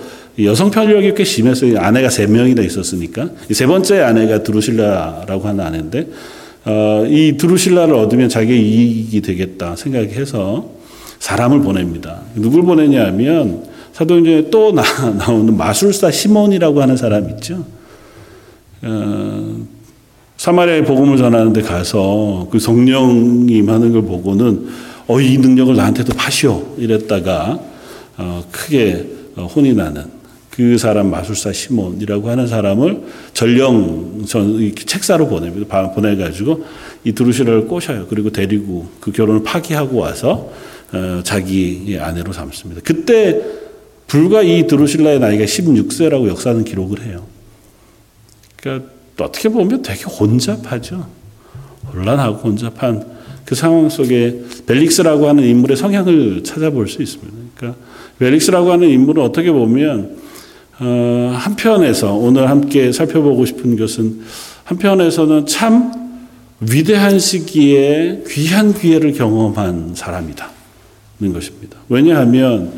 여성 0.44 0.72
편력이 0.72 1.14
꽤 1.16 1.24
심했어요. 1.24 1.80
아내가 1.80 2.10
세 2.10 2.26
명이나 2.28 2.62
있었으니까 2.62 3.30
세 3.52 3.66
번째 3.66 4.02
아내가 4.02 4.44
드루실라라고 4.44 5.48
하는 5.48 5.66
아내인데 5.66 6.08
어, 6.66 7.06
이 7.08 7.38
드루실라를 7.38 7.96
얻으면 7.96 8.30
자기 8.30 8.54
이익이 8.54 9.22
되겠다 9.22 9.76
생각해서 9.76 10.70
사람을 11.20 11.62
보냅니다. 11.62 12.22
누굴 12.36 12.64
보내냐면 12.64 13.64
사도행전에 13.94 14.50
또 14.50 14.72
나, 14.72 14.84
오는 15.30 15.58
마술사 15.58 16.12
시몬이라고 16.12 16.82
하는 16.82 16.98
사람 16.98 17.30
있죠. 17.32 17.66
어, 18.84 19.58
사마리아에 20.38 20.84
복음을 20.84 21.18
전하는데 21.18 21.62
가서 21.62 22.48
그 22.52 22.58
성령이 22.58 23.52
임하는 23.58 23.92
걸 23.92 24.02
보고는 24.04 24.68
어, 25.08 25.20
이 25.20 25.38
능력을 25.38 25.76
나한테도 25.76 26.14
파시오 26.14 26.76
이랬다가 26.78 27.60
어, 28.18 28.44
크게 28.52 29.06
어, 29.36 29.46
혼이 29.46 29.74
나는 29.74 30.21
그 30.52 30.78
사람 30.78 31.10
마술사 31.10 31.54
시몬이라고 31.54 32.30
하는 32.30 32.46
사람을 32.46 33.02
전령 33.34 34.26
전 34.28 34.74
책사로 34.76 35.28
보냅니다. 35.28 35.92
보내가지고 35.92 36.66
이 37.06 37.14
드루시라를 37.14 37.68
꼬셔요. 37.68 38.08
그리고 38.08 38.32
데리고 38.32 38.88
그 39.00 39.12
결혼을 39.12 39.44
파기하고 39.44 39.98
와서 39.98 40.52
어, 40.94 41.22
자기 41.24 41.98
아내로 42.00 42.34
삼습니다. 42.34 42.82
그때 42.84 43.42
불과 44.08 44.42
이 44.42 44.68
드루실라의 44.68 45.20
나이가 45.20 45.46
16세라고 45.46 46.28
역사는 46.28 46.66
기록을 46.66 47.04
해요. 47.04 47.26
그러니까 48.58 48.90
어떻게 49.22 49.48
보면 49.48 49.82
되게 49.82 50.04
혼잡하죠. 50.04 51.08
혼란하고 51.94 52.50
혼잡한 52.50 53.06
그 53.46 53.56
상황 53.56 53.90
속에 53.90 54.42
벨릭스라고 54.66 55.30
하는 55.30 55.44
인물의 55.44 55.78
성향을 55.78 56.44
찾아볼 56.44 56.90
수 56.90 57.02
있습니다. 57.02 57.34
그러니까 57.56 57.82
벨릭스라고 58.20 58.72
하는 58.72 58.90
인물은 58.90 59.24
어떻게 59.24 59.50
보면 59.50 60.21
어, 60.84 61.32
한편에서 61.36 62.16
오늘 62.16 62.50
함께 62.50 62.92
살펴보고 62.92 63.46
싶은 63.46 63.78
것은 63.78 64.22
한편에서는 64.64 65.46
참 65.46 65.94
위대한 66.60 67.20
시기에 67.20 68.24
귀한 68.28 68.74
기회를 68.74 69.14
경험한 69.14 69.94
사람이다. 69.94 70.50
는 71.20 71.34
것입니다. 71.34 71.78
왜냐하면 71.88 72.74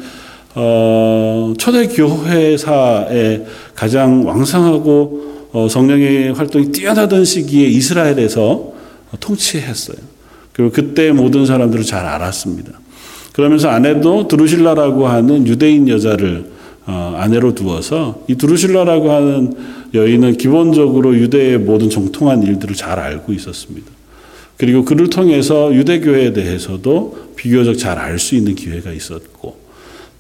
어, 0.54 1.54
초대 1.58 1.88
교회사에 1.88 3.46
가장 3.74 4.28
왕성하고 4.28 5.48
어, 5.54 5.68
성령의 5.70 6.34
활동이 6.34 6.74
뛰어나던 6.74 7.24
시기에 7.24 7.68
이스라엘에서 7.68 8.74
통치했어요. 9.22 9.96
그리고 10.52 10.74
그때 10.74 11.14
모든 11.14 11.46
사람들을 11.46 11.86
잘 11.86 12.06
알았습니다. 12.06 12.74
그러면서 13.32 13.70
아내도 13.70 14.28
드루실라라고 14.28 15.08
하는 15.08 15.48
유대인 15.48 15.88
여자를 15.88 16.46
어, 16.50 16.53
아내로 16.86 17.56
두어서 17.56 18.24
이 18.28 18.36
드루실라라고 18.36 19.12
하는 19.12 19.54
여인은 19.94 20.38
기본적으로 20.38 21.16
유대의 21.16 21.60
모든 21.60 21.90
정통한 21.90 22.44
일들을 22.44 22.76
잘 22.76 23.00
알고 23.00 23.34
있었습니다. 23.34 23.90
그리고 24.58 24.86
그를 24.86 25.10
통해서 25.10 25.74
유대교에 25.74 26.34
대해서도 26.34 27.34
비교적 27.36 27.78
잘 27.78 27.98
알 27.98 28.20
수 28.20 28.36
있는 28.36 28.56
기회가 28.56 28.92
있었고 28.92 29.58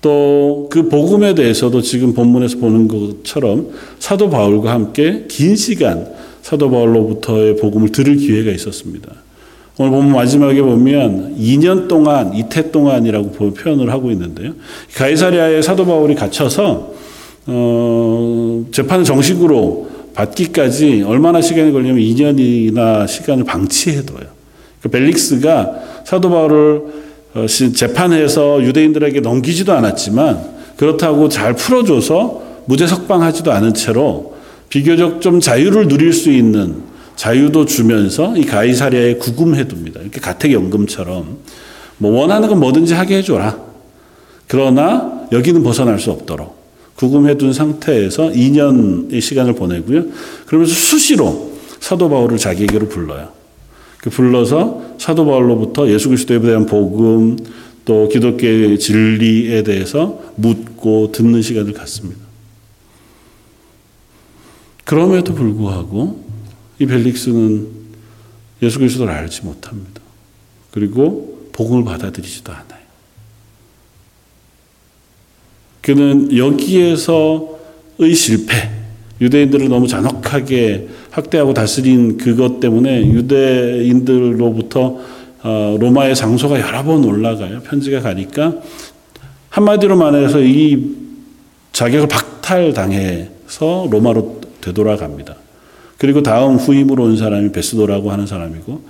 또 0.01 0.67
그 0.69 0.89
복음에 0.89 1.35
대해서도 1.35 1.81
지금 1.81 2.13
본문에서 2.13 2.57
보는 2.57 2.87
것처럼 2.87 3.69
사도 3.99 4.29
바울과 4.29 4.71
함께 4.71 5.25
긴 5.27 5.55
시간 5.55 6.07
사도 6.41 6.69
바울로부터의 6.71 7.57
복음을 7.57 7.89
들을 7.89 8.15
기회가 8.17 8.51
있었습니다. 8.51 9.11
오늘 9.77 9.89
본문 9.89 10.13
마지막에 10.13 10.61
보면 10.61 11.35
2년 11.39 11.87
동안, 11.87 12.35
이태 12.35 12.69
동안이라고 12.69 13.53
표현을 13.53 13.89
하고 13.89 14.11
있는데요. 14.11 14.53
가이사리아에 14.95 15.61
사도 15.63 15.85
바울이 15.85 16.13
갇혀서 16.13 16.93
어, 17.47 18.65
재판을 18.71 19.03
정식으로 19.03 19.89
받기까지 20.13 21.03
얼마나 21.07 21.41
시간이 21.41 21.71
걸리냐면 21.71 22.03
2년이나 22.03 23.07
시간을 23.07 23.45
방치해둬요. 23.45 24.27
그 24.81 24.89
벨릭스가 24.89 25.71
사도 26.03 26.29
바울을 26.29 26.81
어, 27.33 27.45
재판에서 27.47 28.63
유대인들에게 28.63 29.21
넘기지도 29.21 29.73
않았지만 29.73 30.53
그렇다고 30.77 31.29
잘 31.29 31.55
풀어줘서 31.55 32.43
무죄 32.65 32.85
석방하지도 32.85 33.51
않은 33.51 33.73
채로 33.73 34.35
비교적 34.69 35.19
좀 35.21 35.39
자유를 35.39 35.87
누릴 35.87 36.13
수 36.13 36.31
있는 36.31 36.92
자유도 37.15 37.65
주면서 37.65 38.35
이 38.35 38.45
가이사리아에 38.45 39.15
구금해 39.15 39.65
둡니다. 39.71 40.01
이렇게 40.01 40.19
가택연금처럼 40.19 41.37
뭐 41.97 42.19
원하는 42.19 42.49
건 42.49 42.59
뭐든지 42.59 42.93
하게 42.93 43.17
해줘라. 43.17 43.57
그러나 44.47 45.27
여기는 45.31 45.63
벗어날 45.63 45.99
수 45.99 46.11
없도록 46.11 46.63
구금해 46.95 47.37
둔 47.37 47.53
상태에서 47.53 48.29
2년의 48.29 49.19
시간을 49.21 49.55
보내고요. 49.55 50.05
그러면서 50.45 50.73
수시로 50.73 51.53
사도 51.79 52.09
바울을 52.09 52.37
자기에게로 52.37 52.87
불러요. 52.87 53.29
그 53.97 54.09
불러서 54.09 54.81
사도 54.97 55.25
바울로부터 55.25 55.89
예수 55.89 56.09
그리스도에 56.09 56.39
대한 56.39 56.65
복음 56.65 57.37
또 57.85 58.07
기독교의 58.07 58.79
진리에 58.79 59.63
대해서 59.63 60.21
묻고 60.35 61.11
듣는 61.11 61.41
시간을 61.41 61.73
갖습니다. 61.73 62.21
그럼에도 64.85 65.33
불구하고 65.33 66.22
이 66.83 66.85
벨릭스는 66.85 67.67
예수 68.61 68.77
그리스도를 68.79 69.13
알지 69.13 69.43
못합니다. 69.43 70.01
그리고 70.71 71.49
복음을 71.53 71.85
받아들이지도 71.85 72.51
않아요. 72.51 72.83
그는 75.81 76.35
여기에서의 76.35 78.13
실패, 78.15 78.69
유대인들을 79.21 79.69
너무 79.69 79.87
잔혹하게 79.87 80.89
학대하고 81.11 81.53
다스린 81.53 82.17
그것 82.17 82.59
때문에 82.59 83.07
유대인들로부터 83.07 84.99
어, 85.43 85.77
로마의 85.79 86.15
장소가 86.15 86.59
여러 86.59 86.83
번 86.83 87.05
올라가요. 87.05 87.61
편지가 87.61 88.01
가니까 88.01 88.55
한마디로 89.49 89.95
말해서 89.97 90.41
이 90.41 90.95
자격을 91.73 92.07
박탈당해서 92.07 93.87
로마로 93.89 94.41
되돌아갑니다. 94.61 95.43
그리고 96.03 96.21
다음 96.21 96.57
후임으로 96.57 97.05
온 97.05 97.15
사람이 97.15 97.53
베스도라고 97.53 98.11
하는 98.11 98.27
사람이고 98.27 98.81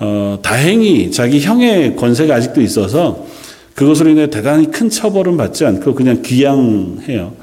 어, 0.00 0.38
다행히 0.40 1.10
자기 1.10 1.38
형의 1.38 1.96
권세가 1.96 2.34
아직도 2.34 2.62
있어서 2.62 3.26
그것으로 3.74 4.08
인해 4.08 4.30
대단히 4.30 4.70
큰 4.70 4.88
처벌은 4.88 5.36
받지 5.36 5.66
않고 5.66 5.94
그냥 5.94 6.22
귀양해요. 6.22 7.34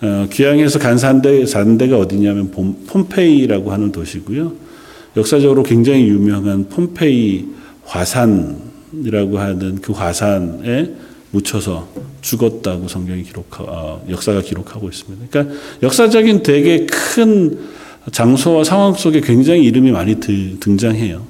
어, 0.00 0.26
귀양에서 0.32 0.78
간 0.78 0.96
산대, 0.96 1.44
산대가 1.44 1.98
어디냐면 1.98 2.50
폼페이라고 2.86 3.70
하는 3.70 3.92
도시고요. 3.92 4.54
역사적으로 5.18 5.64
굉장히 5.64 6.08
유명한 6.08 6.66
폼페이 6.70 7.44
화산이라고 7.84 9.38
하는 9.38 9.82
그 9.82 9.92
화산에 9.92 10.92
묻혀서 11.32 11.88
죽었다고 12.22 12.88
성경이 12.88 13.22
기록, 13.24 13.48
어, 13.60 14.02
역사가 14.08 14.40
기록하고 14.40 14.88
있습니다. 14.88 15.26
그러니까 15.28 15.54
역사적인 15.82 16.42
되게 16.42 16.86
큰 16.86 17.81
장소와 18.10 18.64
상황 18.64 18.94
속에 18.94 19.20
굉장히 19.20 19.64
이름이 19.64 19.92
많이 19.92 20.18
등장해요. 20.18 21.22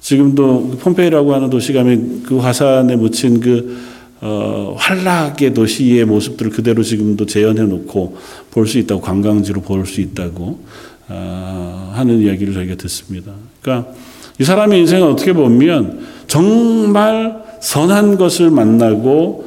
지금도 0.00 0.78
폼페이라고 0.80 1.34
하는 1.34 1.50
도시가 1.50 1.84
그 2.24 2.38
화산에 2.38 2.96
묻힌 2.96 3.40
그 3.40 3.76
어, 4.20 4.76
환락의 4.78 5.52
도시의 5.52 6.04
모습들을 6.04 6.52
그대로 6.52 6.82
지금도 6.82 7.26
재현해 7.26 7.62
놓고 7.62 8.16
볼 8.52 8.66
수 8.66 8.78
있다고 8.78 9.00
관광지로 9.00 9.62
볼 9.62 9.84
수 9.84 10.00
있다고 10.00 10.60
어, 11.08 11.92
하는 11.94 12.20
이야기를 12.20 12.54
저희가 12.54 12.76
듣습니다. 12.76 13.32
그러니까 13.60 13.92
이 14.40 14.44
사람의 14.44 14.80
인생은 14.80 15.08
어떻게 15.08 15.32
보면 15.32 16.06
정말 16.26 17.42
선한 17.60 18.16
것을 18.16 18.50
만나고 18.50 19.46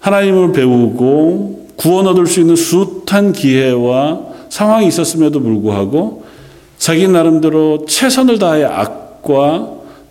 하나님을 0.00 0.52
배우고 0.52 1.70
구원 1.76 2.06
얻을 2.06 2.26
수 2.26 2.40
있는 2.40 2.56
숱한 2.56 3.32
기회와 3.32 4.33
상황이 4.54 4.86
있었음에도 4.86 5.40
불구하고 5.40 6.24
자기 6.78 7.08
나름대로 7.08 7.86
최선을 7.88 8.38
다해 8.38 8.62
악과 8.62 9.68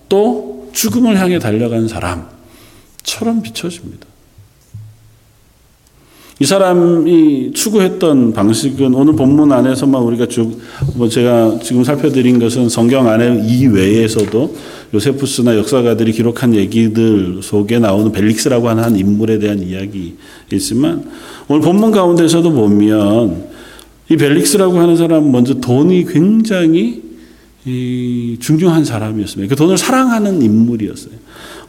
또 0.10 0.68
죽음을 0.74 1.18
향해 1.18 1.40
달려간 1.40 1.88
사람처럼 1.88 3.42
비춰집니다. 3.42 4.06
이 6.42 6.46
사람이 6.46 7.54
추구했던 7.54 8.34
방식은 8.34 8.94
오늘 8.94 9.16
본문 9.16 9.54
안에서만 9.54 10.02
우리가 10.02 10.26
쭉, 10.26 10.60
뭐 10.96 11.08
제가 11.08 11.60
지금 11.64 11.86
살펴드린 11.86 12.38
것은 12.38 12.68
성경 12.68 13.08
안에 13.08 13.46
이외에서도 13.48 14.56
요세푸스나 14.94 15.56
역사가들이 15.56 16.12
기록한 16.12 16.54
얘기들 16.54 17.40
속에 17.42 17.80
나오는 17.80 18.12
벨릭스라고 18.12 18.68
하는 18.68 18.84
한 18.84 18.98
인물에 18.98 19.40
대한 19.40 19.60
이야기이지만 19.64 21.10
오늘 21.48 21.62
본문 21.62 21.92
가운데서도 21.92 22.52
보면 22.52 23.53
이 24.10 24.18
벨릭스라고 24.18 24.78
하는 24.78 24.98
사람 24.98 25.32
먼저 25.32 25.56
돈이 25.56 26.06
굉장히 26.06 27.02
중요한 28.40 28.84
사람이었습니다. 28.84 29.50
그 29.50 29.56
돈을 29.56 29.78
사랑하는 29.78 30.42
인물이었어요. 30.42 31.14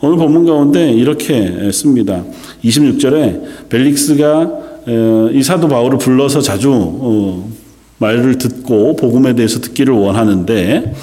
오늘 0.01 0.17
본문 0.17 0.45
가운데 0.45 0.93
이렇게 0.93 1.71
씁니다. 1.73 2.25
26절에 2.65 3.69
벨릭스가 3.69 4.51
이 5.33 5.43
사도 5.43 5.69
바울을 5.69 5.99
불러서 5.99 6.41
자주 6.41 6.73
어, 6.73 7.49
말을 7.99 8.39
듣고 8.39 8.97
복음에 8.97 9.35
대해서 9.35 9.61
듣기를 9.61 9.95
원하는데 9.95 10.95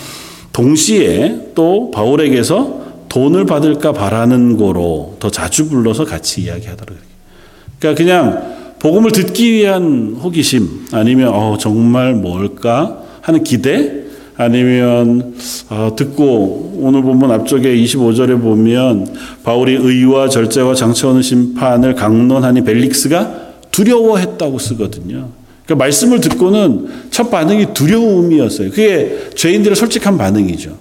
동시에 0.54 1.52
또 1.56 1.90
바울에게서 1.92 2.82
돈을 3.10 3.46
받을까 3.46 3.94
바라는 3.94 4.58
거로 4.58 5.16
더 5.20 5.30
자주 5.30 5.68
불러서 5.68 6.06
같이 6.06 6.42
이야기하더라고요. 6.42 7.04
그러니까 7.80 7.98
그냥 7.98 8.61
복음을 8.82 9.12
듣기 9.12 9.52
위한 9.52 10.18
호기심 10.20 10.88
아니면 10.92 11.30
어, 11.36 11.56
정말 11.60 12.16
뭘까 12.16 12.98
하는 13.22 13.44
기대 13.44 14.06
아니면 14.36 15.36
어, 15.70 15.94
듣고 15.96 16.80
오늘 16.82 17.04
본문 17.04 17.30
앞쪽에 17.30 17.76
25절에 17.76 18.42
보면 18.42 19.16
바울이 19.44 19.76
의와 19.76 20.30
절제와 20.30 20.74
장차오는 20.74 21.22
심판을 21.22 21.94
강론하니 21.94 22.64
벨릭스가 22.64 23.52
두려워했다고 23.70 24.58
쓰거든요. 24.58 25.30
그러니까 25.64 25.76
말씀을 25.76 26.20
듣고는 26.20 26.88
첫 27.12 27.30
반응이 27.30 27.76
두려움이었어요. 27.76 28.72
그게 28.72 29.30
죄인들의 29.36 29.76
솔직한 29.76 30.18
반응이죠. 30.18 30.76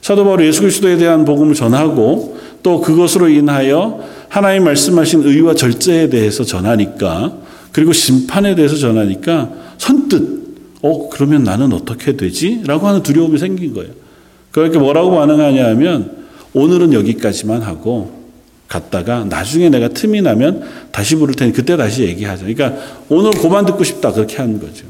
사도 0.00 0.24
바울이 0.24 0.46
예수 0.46 0.60
그리스도에 0.60 0.96
대한 0.96 1.24
복음을 1.24 1.56
전하고 1.56 2.38
또 2.62 2.80
그것으로 2.80 3.28
인하여 3.28 4.00
하나님 4.32 4.64
말씀하신 4.64 5.24
의와 5.24 5.54
절제에 5.54 6.08
대해서 6.08 6.42
전하니까 6.42 7.36
그리고 7.70 7.92
심판에 7.92 8.54
대해서 8.54 8.76
전하니까 8.78 9.50
선뜻 9.76 10.80
어, 10.80 11.10
그러면 11.10 11.44
나는 11.44 11.70
어떻게 11.74 12.16
되지? 12.16 12.62
라고 12.66 12.88
하는 12.88 13.02
두려움이 13.02 13.36
생긴 13.36 13.74
거예요. 13.74 13.90
그렇게 14.50 14.78
뭐라고 14.78 15.10
반응하냐 15.10 15.66
하면 15.66 16.24
오늘은 16.54 16.94
여기까지만 16.94 17.60
하고 17.60 18.22
갔다가 18.68 19.24
나중에 19.24 19.68
내가 19.68 19.88
틈이 19.88 20.22
나면 20.22 20.62
다시 20.92 21.14
부를 21.16 21.34
테니 21.34 21.52
그때 21.52 21.76
다시 21.76 22.04
얘기하자. 22.04 22.46
그러니까 22.46 22.72
오늘 23.10 23.32
고만 23.32 23.66
듣고 23.66 23.84
싶다. 23.84 24.12
그렇게 24.12 24.38
하는 24.38 24.58
거죠. 24.58 24.86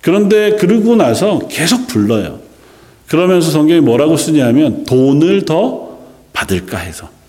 그런데 0.00 0.56
그러고 0.56 0.96
나서 0.96 1.40
계속 1.48 1.86
불러요. 1.88 2.40
그러면서 3.06 3.50
성경이 3.50 3.82
뭐라고 3.82 4.16
쓰냐면 4.16 4.84
돈을 4.84 5.44
더 5.44 5.98
받을까 6.32 6.78
해서. 6.78 7.19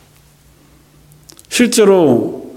실제로 1.52 2.50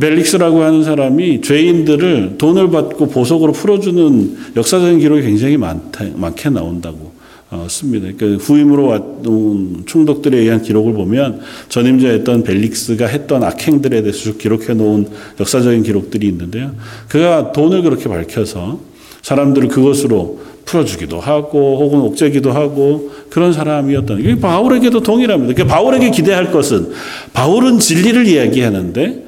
벨릭스라고 0.00 0.62
하는 0.62 0.82
사람이 0.82 1.42
죄인들을 1.42 2.36
돈을 2.38 2.70
받고 2.70 3.08
보석으로 3.08 3.52
풀어주는 3.52 4.36
역사적인 4.56 5.00
기록이 5.00 5.20
굉장히 5.20 5.58
많다, 5.58 6.06
많게 6.14 6.48
나온다고 6.48 7.12
어, 7.50 7.66
씁니다. 7.68 8.08
그러니까 8.16 8.42
후임으로 8.42 8.86
왔던 8.86 9.82
총독들에 9.84 10.38
의한 10.38 10.62
기록을 10.62 10.94
보면 10.94 11.40
전임자였던 11.68 12.44
벨릭스가 12.44 13.06
했던 13.06 13.44
악행들에 13.44 14.00
대해서 14.00 14.32
기록해 14.32 14.72
놓은 14.72 15.08
역사적인 15.38 15.82
기록들이 15.82 16.26
있는데요. 16.28 16.74
그가 17.08 17.52
돈을 17.52 17.82
그렇게 17.82 18.08
밝혀서 18.08 18.80
사람들을 19.20 19.68
그것으로 19.68 20.40
풀어주기도 20.64 21.20
하고 21.20 21.78
혹은 21.80 22.00
옥죄기도 22.00 22.52
하고 22.52 23.10
그런 23.32 23.54
사람이었던 23.54 24.20
이게 24.20 24.38
바울에게도 24.38 25.02
동일합니다. 25.02 25.54
그러니까 25.54 25.74
바울에게 25.74 26.10
기대할 26.10 26.52
것은 26.52 26.92
바울은 27.32 27.78
진리를 27.78 28.26
이야기하는데 28.26 29.24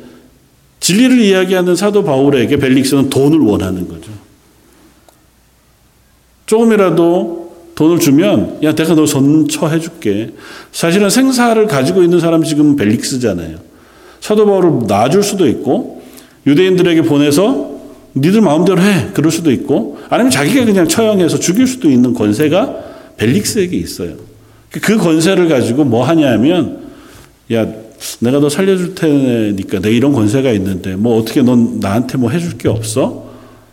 진리를 0.78 1.20
이야기하는 1.20 1.74
사도 1.74 2.04
바울에게 2.04 2.58
벨릭스는 2.58 3.08
돈을 3.08 3.38
원하는 3.38 3.88
거죠. 3.88 4.10
조금이라도 6.44 7.54
돈을 7.76 7.98
주면 7.98 8.58
야 8.62 8.74
내가 8.74 8.94
너 8.94 9.06
선처해 9.06 9.80
줄게. 9.80 10.32
사실은 10.70 11.08
생사를 11.08 11.66
가지고 11.66 12.02
있는 12.02 12.20
사람 12.20 12.44
지금 12.44 12.76
벨릭스잖아요. 12.76 13.56
사도 14.20 14.44
바울을 14.44 14.86
놔줄 14.86 15.22
수도 15.22 15.48
있고 15.48 16.02
유대인들에게 16.46 17.02
보내서 17.02 17.70
니들 18.14 18.42
마음대로 18.42 18.82
해 18.82 19.08
그럴 19.14 19.32
수도 19.32 19.50
있고 19.50 19.98
아니면 20.10 20.30
자기가 20.30 20.66
그냥 20.66 20.86
처형해서 20.86 21.38
죽일 21.38 21.66
수도 21.66 21.90
있는 21.90 22.12
권세가 22.12 22.92
벨릭스에게 23.16 23.76
있어요. 23.76 24.14
그 24.70 24.96
권세를 24.96 25.48
가지고 25.48 25.84
뭐 25.84 26.04
하냐면 26.04 26.84
야 27.52 27.66
내가 28.20 28.40
너 28.40 28.48
살려줄 28.48 28.94
테니까 28.94 29.80
내 29.80 29.90
이런 29.92 30.12
권세가 30.12 30.50
있는데 30.52 30.96
뭐 30.96 31.18
어떻게 31.18 31.42
넌 31.42 31.78
나한테 31.80 32.18
뭐 32.18 32.30
해줄 32.30 32.58
게 32.58 32.68
없어? 32.68 33.24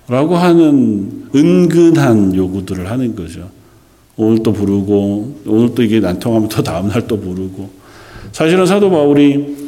라고 0.08 0.36
하는 0.36 1.26
은근한 1.34 2.36
요구들을 2.36 2.90
하는 2.90 3.16
거죠. 3.16 3.50
오늘 4.18 4.44
또 4.44 4.52
부르고 4.54 5.42
오늘 5.48 5.74
또 5.74 5.82
이게 5.84 6.00
난통하면 6.00 6.50
또 6.50 6.62
다음 6.62 6.90
날 6.90 7.08
또 7.08 7.20
부르고 7.20 7.70
사실은 8.32 8.66
사도 8.66 8.90
바울이 8.90 9.62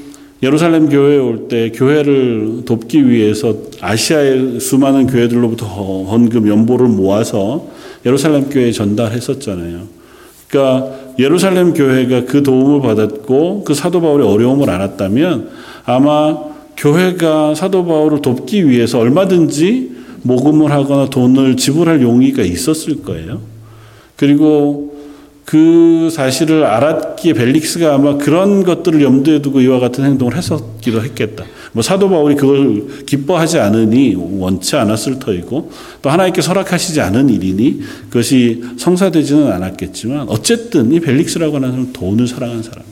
예루살렘 0.44 0.90
교회에 0.90 1.18
올 1.18 1.48
때 1.48 1.72
교회를 1.74 2.64
돕기 2.66 3.10
위해서 3.10 3.56
아시아의 3.82 4.60
수많은 4.60 5.08
교회들로부터 5.08 5.66
헌금 5.66 6.48
연보를 6.48 6.88
모아서 6.88 7.68
예루살렘 8.06 8.50
교회에 8.50 8.72
전달했었잖아요. 8.72 10.04
그러니까 10.48 10.92
예루살렘 11.20 11.74
교회가 11.74 12.26
그 12.26 12.44
도움을 12.44 12.82
받았고 12.82 13.64
그 13.64 13.74
사도 13.74 14.02
바울의 14.02 14.28
어려움을 14.28 14.70
알았다면 14.70 15.50
아마 15.86 16.38
교회가 16.78 17.56
사도 17.56 17.86
바울을 17.86 18.22
돕기 18.22 18.70
위해서 18.70 19.00
얼마든지 19.00 19.92
모금을 20.24 20.72
하거나 20.72 21.10
돈을 21.10 21.58
지불할 21.58 22.02
용의가 22.02 22.44
있었을 22.44 23.04
거예요. 23.04 23.42
그리고 24.16 24.94
그 25.46 26.10
사실을 26.12 26.64
알았기에 26.64 27.34
벨릭스가 27.34 27.96
아마 27.96 28.18
그런 28.18 28.64
것들을 28.64 29.02
염두에 29.02 29.42
두고 29.42 29.62
이와 29.62 29.80
같은 29.80 30.06
행동을 30.06 30.38
했었기도 30.38 31.04
했겠다. 31.04 31.44
뭐 31.74 31.82
사도 31.82 32.10
바울이 32.10 32.36
그걸 32.36 33.04
기뻐하지 33.06 33.60
않으니 33.60 34.16
원치 34.16 34.76
않았을 34.76 35.20
터이고 35.20 35.72
또 36.02 36.10
하나님께 36.10 36.42
설악하시지 36.42 37.02
않은 37.02 37.30
일이니 37.30 37.82
그것이 38.10 38.64
성사되지는 38.78 39.52
않았겠지만 39.52 40.30
어쨌든 40.30 40.92
이 40.94 41.00
벨릭스라고 41.00 41.56
하는 41.56 41.70
사람은 41.72 41.94
돈을 41.94 42.28
사랑한 42.28 42.64
사람. 42.64 42.84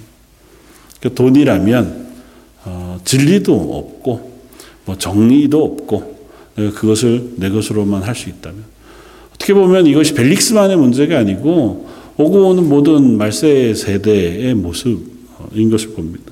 그 1.00 1.13
돈이라면 1.13 2.12
어, 2.65 3.00
진리도 3.06 3.54
없고 3.54 4.32
뭐 4.86 4.98
정의도 4.98 5.63
없고 5.63 6.20
그것을 6.76 7.34
내 7.38 7.50
것으로만 7.50 8.04
할 8.04 8.15
수 8.15 8.30
있다면 8.30 8.63
어떻게 9.36 9.54
보면 9.54 9.88
이것이 9.88 10.13
벨릭스만의 10.13 10.78
문제가 10.78 11.17
아니고 11.17 11.88
오고 12.17 12.50
오는 12.50 12.70
모든 12.70 13.17
말세 13.17 13.74
세대의 13.74 14.54
모습인 14.54 15.70
것을 15.72 15.89
봅니다. 15.89 16.32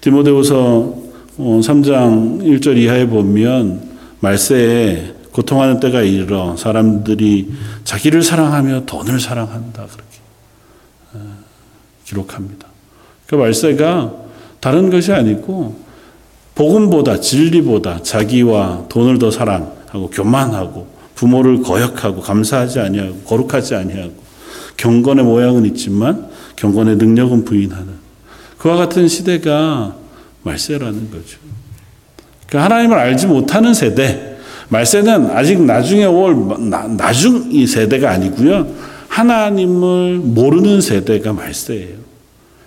디모데후서 0.00 1.05
3장 1.38 1.92
어, 1.92 2.38
1절 2.42 2.76
이하에 2.78 3.06
보면 3.06 3.96
말세에 4.20 5.14
고통하는 5.32 5.80
때가 5.80 6.00
이르러 6.00 6.56
사람들이 6.56 7.52
자기를 7.84 8.22
사랑하며 8.22 8.86
돈을 8.86 9.20
사랑한다 9.20 9.84
그렇게 9.84 10.18
어, 11.12 11.18
기록합니다. 12.04 12.66
그 13.26 13.34
말세가 13.34 14.12
다른 14.60 14.90
것이 14.90 15.12
아니고 15.12 15.76
복음보다 16.54 17.20
진리보다 17.20 18.02
자기와 18.02 18.86
돈을 18.88 19.18
더 19.18 19.30
사랑하고 19.30 20.08
교만하고 20.10 20.86
부모를 21.14 21.62
거역하고 21.62 22.22
감사하지 22.22 22.80
아니하고 22.80 23.18
거룩하지 23.26 23.74
아니하고 23.74 24.14
경건의 24.78 25.24
모양은 25.24 25.66
있지만 25.66 26.28
경건의 26.56 26.96
능력은 26.96 27.44
부인하는 27.44 27.88
그와 28.56 28.76
같은 28.76 29.06
시대가 29.06 29.96
말세라는 30.46 31.10
거죠. 31.10 31.38
그러니까 32.48 32.64
하나님을 32.64 32.98
알지 32.98 33.26
못하는 33.26 33.74
세대, 33.74 34.36
말세는 34.68 35.30
아직 35.30 35.60
나중에 35.62 36.04
올 36.04 36.36
나, 36.70 37.12
중 37.12 37.50
이 37.50 37.66
세대가 37.66 38.10
아니고요. 38.12 38.66
하나님을 39.08 40.18
모르는 40.18 40.80
세대가 40.80 41.32
말세예요. 41.32 41.96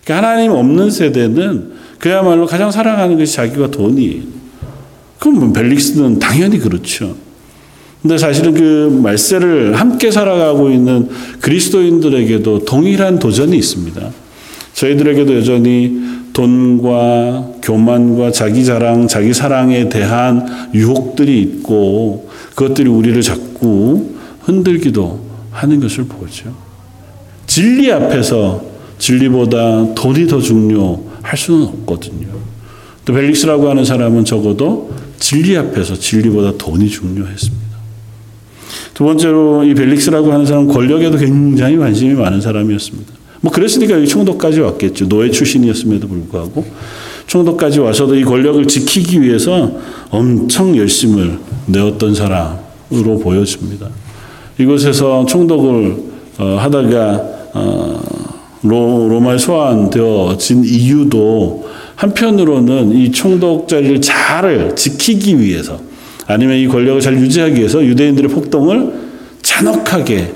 그러니까 0.03 0.27
하나님 0.27 0.51
없는 0.51 0.89
세대는 0.89 1.71
그야말로 1.99 2.45
가장 2.45 2.71
사랑하는 2.71 3.17
것이 3.17 3.33
자기와 3.35 3.67
돈이에요. 3.67 4.23
그럼 5.19 5.39
뭐 5.39 5.53
벨릭스는 5.53 6.19
당연히 6.19 6.59
그렇죠. 6.59 7.15
근데 8.01 8.17
사실은 8.17 8.53
그 8.53 8.99
말세를 9.03 9.77
함께 9.77 10.09
살아가고 10.09 10.71
있는 10.71 11.09
그리스도인들에게도 11.41 12.63
동일한 12.63 13.19
도전이 13.19 13.57
있습니다. 13.57 14.09
저희들에게도 14.73 15.35
여전히 15.35 15.99
돈과 16.39 17.51
교만과 17.61 18.31
자기 18.31 18.63
자랑, 18.63 19.09
자기 19.09 19.33
사랑에 19.33 19.89
대한 19.89 20.45
유혹들이 20.73 21.41
있고 21.41 22.29
그것들이 22.55 22.87
우리를 22.89 23.21
자꾸 23.21 24.11
흔들기도 24.43 25.19
하는 25.51 25.81
것을 25.81 26.05
보죠. 26.05 26.53
진리 27.45 27.91
앞에서 27.91 28.63
진리보다 28.99 29.93
돈이 29.95 30.27
더 30.27 30.39
중요할 30.39 31.35
수는 31.35 31.63
없거든요. 31.63 32.27
또 33.03 33.13
벨릭스라고 33.13 33.69
하는 33.69 33.83
사람은 33.83 34.23
적어도 34.23 34.91
진리 35.19 35.57
앞에서 35.57 35.95
진리보다 35.95 36.57
돈이 36.57 36.87
중요했습니다. 36.87 37.69
두 38.93 39.03
번째로 39.03 39.65
이 39.65 39.73
벨릭스라고 39.73 40.31
하는 40.31 40.45
사람은 40.45 40.69
권력에도 40.69 41.17
굉장히 41.17 41.75
관심이 41.75 42.13
많은 42.13 42.39
사람이었습니다. 42.39 43.18
뭐 43.41 43.51
그랬으니까 43.51 44.03
총독까지 44.05 44.59
왔겠죠. 44.59 45.07
노예 45.07 45.31
출신이었음에도 45.31 46.07
불구하고 46.07 46.65
총독까지 47.27 47.79
와서도 47.79 48.15
이 48.15 48.23
권력을 48.23 48.65
지키기 48.67 49.21
위해서 49.21 49.71
엄청 50.09 50.75
열심을 50.75 51.39
내었던 51.67 52.15
사람으로 52.15 53.19
보여집니다. 53.21 53.87
이곳에서 54.57 55.25
총독을 55.25 55.97
어, 56.39 56.57
하다가 56.59 57.23
어, 57.53 58.01
로, 58.63 59.07
로마에 59.09 59.37
소환되어진 59.37 60.63
이유도 60.65 61.69
한편으로는 61.95 62.91
이 62.93 63.11
총독 63.11 63.67
자리를 63.67 64.01
잘 64.01 64.75
지키기 64.75 65.39
위해서 65.39 65.79
아니면 66.27 66.57
이 66.57 66.67
권력을 66.67 66.99
잘 67.01 67.15
유지하기 67.15 67.55
위해서 67.55 67.83
유대인들의 67.83 68.29
폭동을 68.29 68.93
잔혹하게 69.41 70.33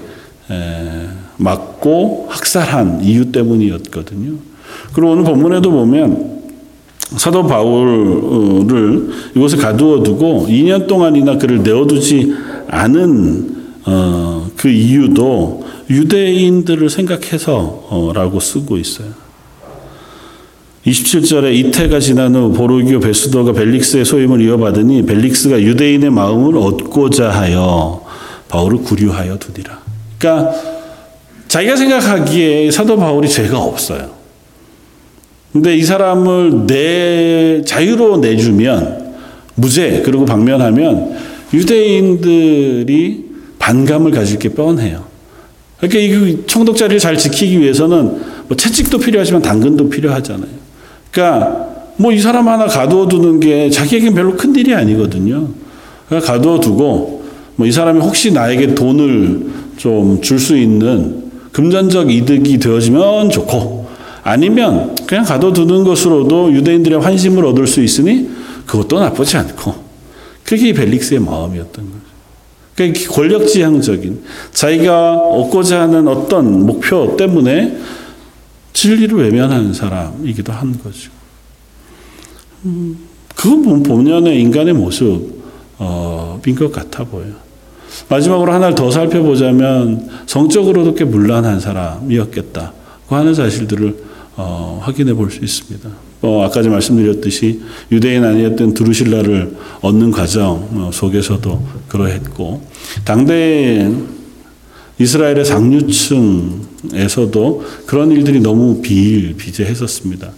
막고 1.37 2.27
학살한 2.29 3.03
이유 3.03 3.31
때문이었거든요. 3.31 4.33
그리고 4.93 5.11
오늘 5.11 5.23
본문에도 5.23 5.71
보면 5.71 6.43
사도 7.17 7.45
바울을 7.45 9.09
이곳에 9.35 9.57
가두어 9.57 10.01
두고 10.03 10.47
2년 10.49 10.87
동안이나 10.87 11.37
그를 11.37 11.61
내어두지 11.61 12.33
않은 12.67 13.63
어, 13.85 14.49
그 14.55 14.69
이유도 14.69 15.65
유대인들을 15.89 16.89
생각해서라고 16.89 18.39
쓰고 18.39 18.77
있어요. 18.77 19.09
27절에 20.85 21.53
이태가 21.55 21.99
지난 21.99 22.35
후 22.35 22.51
보르기오 22.51 22.99
베스도가 22.99 23.53
벨릭스의 23.53 24.03
소임을 24.03 24.41
이어받으니 24.41 25.05
벨릭스가 25.05 25.61
유대인의 25.61 26.09
마음을 26.09 26.57
얻고자 26.57 27.29
하여 27.29 28.03
바울을 28.49 28.79
구류하여 28.79 29.37
두니라. 29.37 29.79
그러니까 30.17 30.53
자기가 31.53 31.75
생각하기에 31.75 32.71
사도 32.71 32.97
바울이 32.97 33.29
죄가 33.29 33.59
없어요. 33.59 34.09
근데 35.51 35.77
이 35.77 35.83
사람을 35.83 36.65
내 36.65 37.61
자유로 37.63 38.17
내주면 38.17 39.13
무죄 39.53 40.01
그리고 40.03 40.25
방면하면 40.25 41.15
유대인들이 41.53 43.25
반감을 43.59 44.09
가질 44.09 44.39
게 44.39 44.49
뻔해요. 44.49 45.03
그러니까 45.77 45.99
이 45.99 46.39
총독 46.47 46.75
자리를 46.75 46.97
잘 46.99 47.19
지키기 47.19 47.59
위해서는 47.59 48.19
뭐 48.47 48.57
채찍도 48.57 48.97
필요하지만 48.97 49.43
당근도 49.43 49.91
필요하잖아요. 49.91 50.49
그러니까 51.11 51.67
뭐 51.97 52.11
이 52.11 52.19
사람 52.19 52.47
하나 52.47 52.65
가두어 52.65 53.07
두는 53.07 53.39
게 53.39 53.69
자기에겐 53.69 54.15
별로 54.15 54.35
큰 54.35 54.55
일이 54.55 54.73
아니거든요. 54.73 55.49
그러니까 56.09 56.33
가두어 56.33 56.59
두고 56.59 57.23
뭐 57.57 57.67
이 57.67 57.71
사람이 57.71 57.99
혹시 57.99 58.31
나에게 58.31 58.73
돈을 58.73 59.45
좀 59.77 60.19
줄 60.19 60.39
수 60.39 60.57
있는 60.57 61.22
금전적 61.53 62.11
이득이 62.11 62.57
되어지면 62.57 63.29
좋고 63.29 63.87
아니면 64.23 64.95
그냥 65.05 65.23
가둬 65.23 65.53
두는 65.53 65.83
것으로도 65.83 66.51
유대인들의 66.53 66.99
환심을 66.99 67.45
얻을 67.45 67.67
수 67.67 67.81
있으니 67.81 68.29
그것도 68.65 68.99
나쁘지 68.99 69.37
않고 69.37 69.75
그게 70.43 70.73
벨릭스의 70.73 71.19
마음이었던 71.21 71.85
거죠. 71.85 72.03
그러니까 72.75 73.11
권력지향적인 73.11 74.23
자기가 74.51 75.15
얻고자 75.15 75.81
하는 75.81 76.07
어떤 76.07 76.65
목표 76.65 77.15
때문에 77.15 77.77
진리를 78.73 79.15
외면하는 79.17 79.73
사람이기도 79.73 80.51
한 80.51 80.77
거죠. 80.79 81.11
음, 82.65 82.97
그건 83.35 83.83
본연의 83.83 84.41
인간의 84.41 84.73
모습인 84.73 86.55
것 86.57 86.71
같아 86.71 87.03
보여요. 87.03 87.33
마지막으로 88.09 88.51
하나를 88.51 88.75
더 88.75 88.91
살펴보자면 88.91 90.09
성적으로도 90.25 90.95
꽤 90.95 91.03
문란한 91.05 91.59
사람이었겠다고 91.59 92.73
하는 93.15 93.33
사실들을 93.33 94.13
어, 94.35 94.79
확인해 94.81 95.13
볼 95.13 95.29
수 95.29 95.43
있습니다. 95.43 95.89
어, 96.23 96.43
아까 96.43 96.61
말씀드렸듯이 96.61 97.61
유대인 97.91 98.23
아니었던 98.23 98.73
두루실라를 98.73 99.55
얻는 99.81 100.11
과정 100.11 100.67
어, 100.73 100.89
속에서도 100.91 101.67
그러했고 101.89 102.61
당대 103.03 103.91
이스라엘의 104.99 105.43
상류층에서도 105.43 106.61
그런 107.85 108.11
일들이 108.11 108.39
너무 108.39 108.81
비일비재했었습니다. 108.81 110.31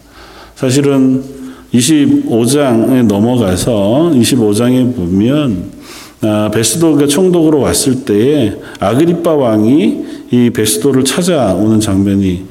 사실은 0.55 1.23
25장에 1.73 3.03
넘어가서 3.05 4.11
25장에 4.15 4.95
보면 4.95 5.71
아, 6.21 6.49
베스도가 6.53 7.07
총독으로 7.07 7.59
왔을 7.59 8.05
때에 8.05 8.55
아그리파 8.79 9.33
왕이 9.33 10.05
이 10.31 10.49
베스도를 10.49 11.03
찾아오는 11.03 11.79
장면이 11.79 12.45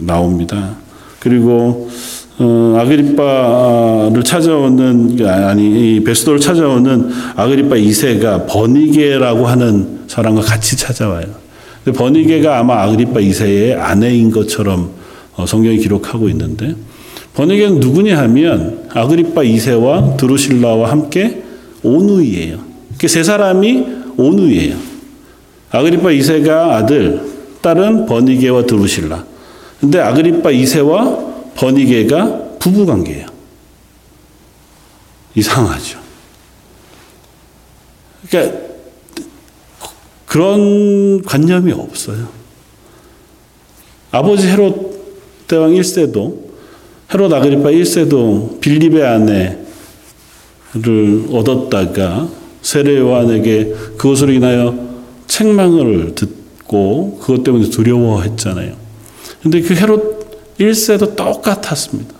나옵니다. 0.00 0.76
그리고 1.18 1.88
어, 2.38 2.76
아그리파를 2.78 4.22
찾아오는 4.22 5.26
아니 5.26 6.02
베스도를 6.04 6.38
찾아오는 6.38 7.10
아그리파 7.34 7.76
2세가 7.76 8.46
버니게라고 8.46 9.46
하는 9.46 10.00
사람과 10.06 10.42
같이 10.42 10.76
찾아와요. 10.76 11.24
근데 11.82 11.98
버니게가 11.98 12.58
아마 12.58 12.82
아그리파 12.82 13.20
2세의 13.20 13.78
아내인 13.78 14.30
것처럼 14.30 14.90
어, 15.36 15.46
성경이 15.46 15.78
기록하고 15.78 16.28
있는데 16.28 16.74
버니게는 17.34 17.80
누구냐 17.80 18.18
하면 18.18 18.86
아그리파 18.92 19.42
2세와 19.42 20.16
드루실라와 20.18 20.90
함께 20.90 21.42
온누이예요. 21.82 22.64
세 23.06 23.22
사람이 23.22 23.86
온누이예요. 24.16 24.76
아그리파 25.70 26.08
2세가 26.08 26.70
아들, 26.70 27.20
딸은 27.60 28.06
버니게와 28.06 28.64
드루실라. 28.66 29.24
근데 29.80 30.00
아그리파 30.00 30.50
2세와 30.50 31.54
버니게가 31.54 32.58
부부 32.58 32.86
관계예요. 32.86 33.26
이상하죠. 35.34 35.98
그러니까 38.28 38.58
그런 40.26 41.22
관념이 41.22 41.72
없어요. 41.72 42.28
아버지 44.10 44.48
헤롯 44.48 45.46
대왕 45.46 45.72
1세도 45.72 46.46
헤롯 47.12 47.32
아그리파 47.32 47.68
1세도 47.68 48.60
빌립의 48.60 49.06
아내 49.06 49.65
를 50.74 51.26
얻었다가 51.30 52.28
세례 52.60 52.98
요한에게 52.98 53.74
그것으로 53.96 54.32
인하여 54.32 54.76
책망을 55.26 56.14
듣고 56.14 57.18
그것 57.20 57.44
때문에 57.44 57.70
두려워했잖아요. 57.70 58.74
근데 59.42 59.60
그 59.60 59.74
헤롯 59.74 60.56
1세도 60.58 61.16
똑같았습니다. 61.16 62.14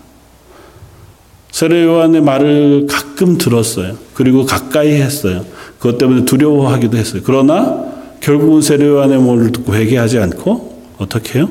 세례 1.50 1.84
요한의 1.84 2.20
말을 2.20 2.86
가끔 2.86 3.38
들었어요. 3.38 3.96
그리고 4.14 4.44
가까이 4.44 4.92
했어요. 4.92 5.44
그것 5.78 5.98
때문에 5.98 6.24
두려워하기도 6.24 6.96
했어요. 6.96 7.22
그러나 7.24 7.84
결국은 8.20 8.60
세례 8.62 8.86
요한의 8.86 9.20
말을 9.20 9.52
듣고 9.52 9.74
회개하지 9.74 10.18
않고 10.18 10.92
어떻게 10.98 11.38
해요? 11.38 11.50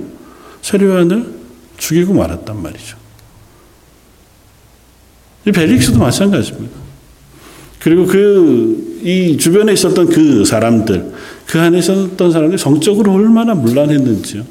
세례 0.62 0.86
요한을 0.86 1.34
죽이고 1.78 2.14
말았단 2.14 2.62
말이죠. 2.62 2.98
이 5.46 5.52
벨릭스도 5.52 6.00
마찬가지입니다. 6.00 6.85
그리고 7.86 8.06
그 8.06 8.86
이 9.06 9.38
주변에 9.38 9.72
있었던 9.74 10.08
그 10.08 10.44
사람들, 10.44 11.12
그 11.46 11.60
안에 11.60 11.78
있었던 11.78 12.32
사람들이 12.32 12.58
성적으로 12.58 13.14
얼마나 13.14 13.54
문란했는지요. 13.54 14.44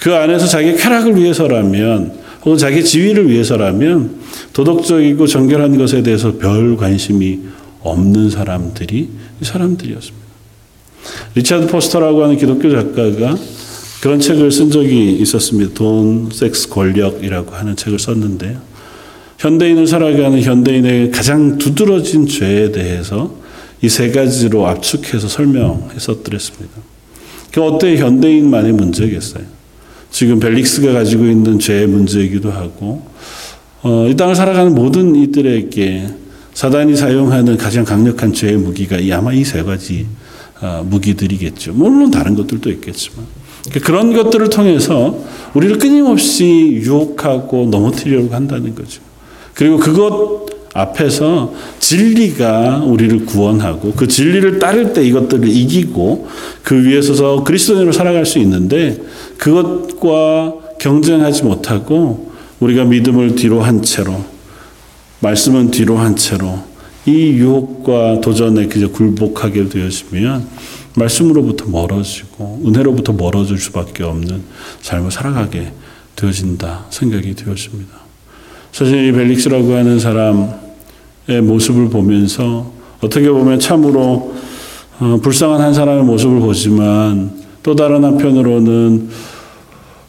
그 0.00 0.14
안에서 0.14 0.46
자기 0.46 0.74
쾌락을 0.76 1.14
위해서라면 1.14 2.18
혹은 2.42 2.56
자기 2.56 2.82
지위를 2.82 3.28
위해서라면 3.28 4.16
도덕적이고 4.54 5.26
정결한 5.26 5.76
것에 5.76 6.02
대해서 6.02 6.38
별 6.38 6.78
관심이 6.78 7.40
없는 7.82 8.30
사람들이 8.30 9.10
이 9.42 9.44
사람들이었습니다. 9.44 10.26
리차드 11.34 11.66
포스터라고 11.66 12.24
하는 12.24 12.38
기독교 12.38 12.70
작가가 12.70 13.36
그런 14.00 14.20
책을 14.20 14.50
쓴 14.50 14.70
적이 14.70 15.18
있었습니다. 15.20 15.74
돈, 15.74 16.30
섹스, 16.32 16.70
권력이라고 16.70 17.54
하는 17.54 17.76
책을 17.76 17.98
썼는데요. 17.98 18.58
현대인을 19.38 19.86
살아가는 19.86 20.40
현대인의 20.42 21.10
가장 21.10 21.58
두드러진 21.58 22.26
죄에 22.26 22.72
대해서 22.72 23.34
이 23.82 23.88
세 23.88 24.10
가지로 24.10 24.66
압축해서 24.66 25.28
설명했었더랬습니다. 25.28 26.74
그 27.52 27.62
어때 27.62 27.96
현대인만의 27.98 28.72
문제겠어요? 28.72 29.44
지금 30.10 30.40
벨릭스가 30.40 30.92
가지고 30.92 31.26
있는 31.26 31.58
죄의 31.58 31.86
문제이기도 31.86 32.50
하고 32.50 33.02
어, 33.82 34.08
이 34.08 34.16
땅을 34.16 34.34
살아가는 34.34 34.74
모든 34.74 35.14
이들에게 35.14 36.08
사단이 36.54 36.96
사용하는 36.96 37.58
가장 37.58 37.84
강력한 37.84 38.32
죄의 38.32 38.56
무기가 38.56 38.96
아마 39.16 39.32
이 39.34 39.44
세 39.44 39.62
가지 39.62 40.06
어, 40.62 40.82
무기들이겠죠. 40.88 41.74
물론 41.74 42.10
다른 42.10 42.34
것들도 42.34 42.70
있겠지만 42.70 43.26
그런 43.82 44.14
것들을 44.14 44.48
통해서 44.48 45.22
우리를 45.52 45.78
끊임없이 45.78 46.44
유혹하고 46.82 47.66
넘어뜨리려고 47.70 48.34
한다는 48.34 48.74
거죠. 48.74 49.02
그리고 49.56 49.78
그것 49.78 50.46
앞에서 50.74 51.54
진리가 51.80 52.82
우리를 52.84 53.24
구원하고 53.24 53.92
그 53.94 54.06
진리를 54.06 54.58
따를 54.58 54.92
때 54.92 55.02
이것들을 55.02 55.48
이기고 55.48 56.28
그 56.62 56.84
위에 56.84 57.00
서서 57.00 57.42
그리스도인으로 57.42 57.92
살아갈 57.92 58.26
수 58.26 58.38
있는데 58.38 59.00
그것과 59.38 60.54
경쟁하지 60.78 61.44
못하고 61.44 62.32
우리가 62.60 62.84
믿음을 62.84 63.34
뒤로 63.34 63.62
한 63.62 63.82
채로 63.82 64.22
말씀은 65.20 65.70
뒤로 65.70 65.96
한 65.96 66.14
채로 66.16 66.58
이 67.06 67.30
유혹과 67.30 68.20
도전에 68.20 68.66
그저 68.66 68.90
굴복하게 68.90 69.70
되어지면 69.70 70.46
말씀으로부터 70.96 71.66
멀어지고 71.66 72.60
은혜로부터 72.66 73.14
멀어질 73.14 73.56
수밖에 73.58 74.02
없는 74.02 74.42
삶을 74.82 75.10
살아가게 75.10 75.72
되어진다 76.14 76.86
생각이 76.90 77.34
되었습니다. 77.34 78.05
사실 78.76 79.06
이 79.06 79.12
벨릭스라고 79.12 79.74
하는 79.74 79.98
사람의 79.98 81.40
모습을 81.44 81.88
보면서 81.88 82.70
어떻게 83.00 83.30
보면 83.30 83.58
참으로 83.58 84.34
어, 85.00 85.18
불쌍한 85.22 85.62
한 85.62 85.72
사람의 85.72 86.04
모습을 86.04 86.40
보지만 86.40 87.30
또 87.62 87.74
다른 87.74 88.04
한편으로는 88.04 89.08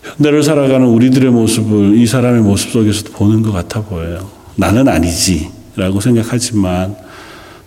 현대를 0.03 0.43
살아가는 0.43 0.85
우리들의 0.85 1.31
모습을 1.31 1.95
이 1.95 2.05
사람의 2.05 2.41
모습 2.41 2.71
속에서도 2.71 3.13
보는 3.13 3.41
것 3.41 3.53
같아 3.53 3.81
보여요. 3.81 4.27
나는 4.57 4.89
아니지 4.89 5.49
라고 5.77 6.01
생각하지만 6.01 6.97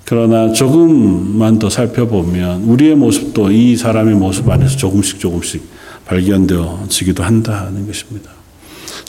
그러나 0.05 0.53
조금만 0.53 1.59
더 1.59 1.71
살펴보면 1.71 2.65
우리의 2.65 2.95
모습도 2.97 3.53
이 3.53 3.75
사람의 3.75 4.17
모습 4.17 4.51
안에서 4.51 4.77
조금씩 4.77 5.19
조금씩 5.19 5.63
발견되어지기도 6.05 7.23
한다는 7.23 7.87
것입니다. 7.87 8.40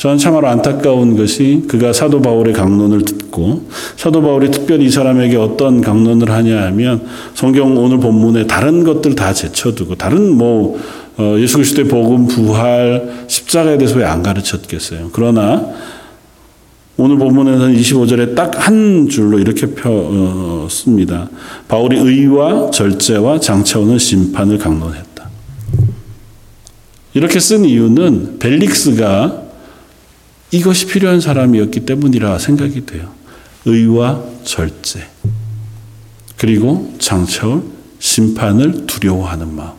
저는 0.02 0.18
참으로 0.18 0.48
안타까운 0.48 1.16
것이 1.16 1.64
그가 1.68 1.94
사도 1.94 2.24
바울의 2.24 2.54
강론을 2.54 3.06
듣고 3.06 3.68
사도 3.98 4.24
바울이 4.24 4.50
특별히 4.50 4.86
이 4.86 4.90
사람에게 4.90 5.38
어떤 5.38 5.80
강론을 5.80 6.32
하냐 6.32 6.60
하면 6.64 7.06
성경 7.36 7.78
오늘 7.78 8.00
본문에 8.00 8.48
다른 8.48 8.84
것들 8.84 9.14
다 9.14 9.32
제쳐두고 9.32 9.94
다른 9.94 10.36
뭐 10.36 10.80
어, 11.20 11.36
예수 11.38 11.58
그리스도의 11.58 11.88
복음 11.88 12.26
부활 12.26 13.26
십자가에 13.28 13.78
대해서 13.78 14.00
왜 14.00 14.06
안 14.06 14.24
가르쳤겠어요. 14.24 15.12
그러나 15.14 15.68
오늘 16.98 17.20
본문에서는 17.20 17.76
25절에 17.76 18.34
딱 18.34 18.58
한 18.58 19.08
줄로 19.08 19.38
이렇게 19.38 19.68
펴, 19.68 20.68
습니다 20.68 21.30
바울이 21.68 22.00
의와 22.00 22.72
절제와 22.72 23.40
장차오는 23.40 24.00
심판을 24.00 24.58
강론했다. 24.58 25.30
이렇게 27.14 27.40
쓴 27.40 27.66
이유는 27.66 28.40
벨릭스가 28.40 29.51
이것이 30.52 30.86
필요한 30.86 31.22
사람이었기 31.22 31.82
때문이라 31.82 32.38
생각이 32.38 32.86
돼요. 32.86 33.10
의와 33.66 34.22
절제. 34.44 35.08
그리고 36.38 36.94
장차올 37.00 37.64
심판을 38.00 38.86
두려워하는 38.88 39.56
마음. 39.56 39.72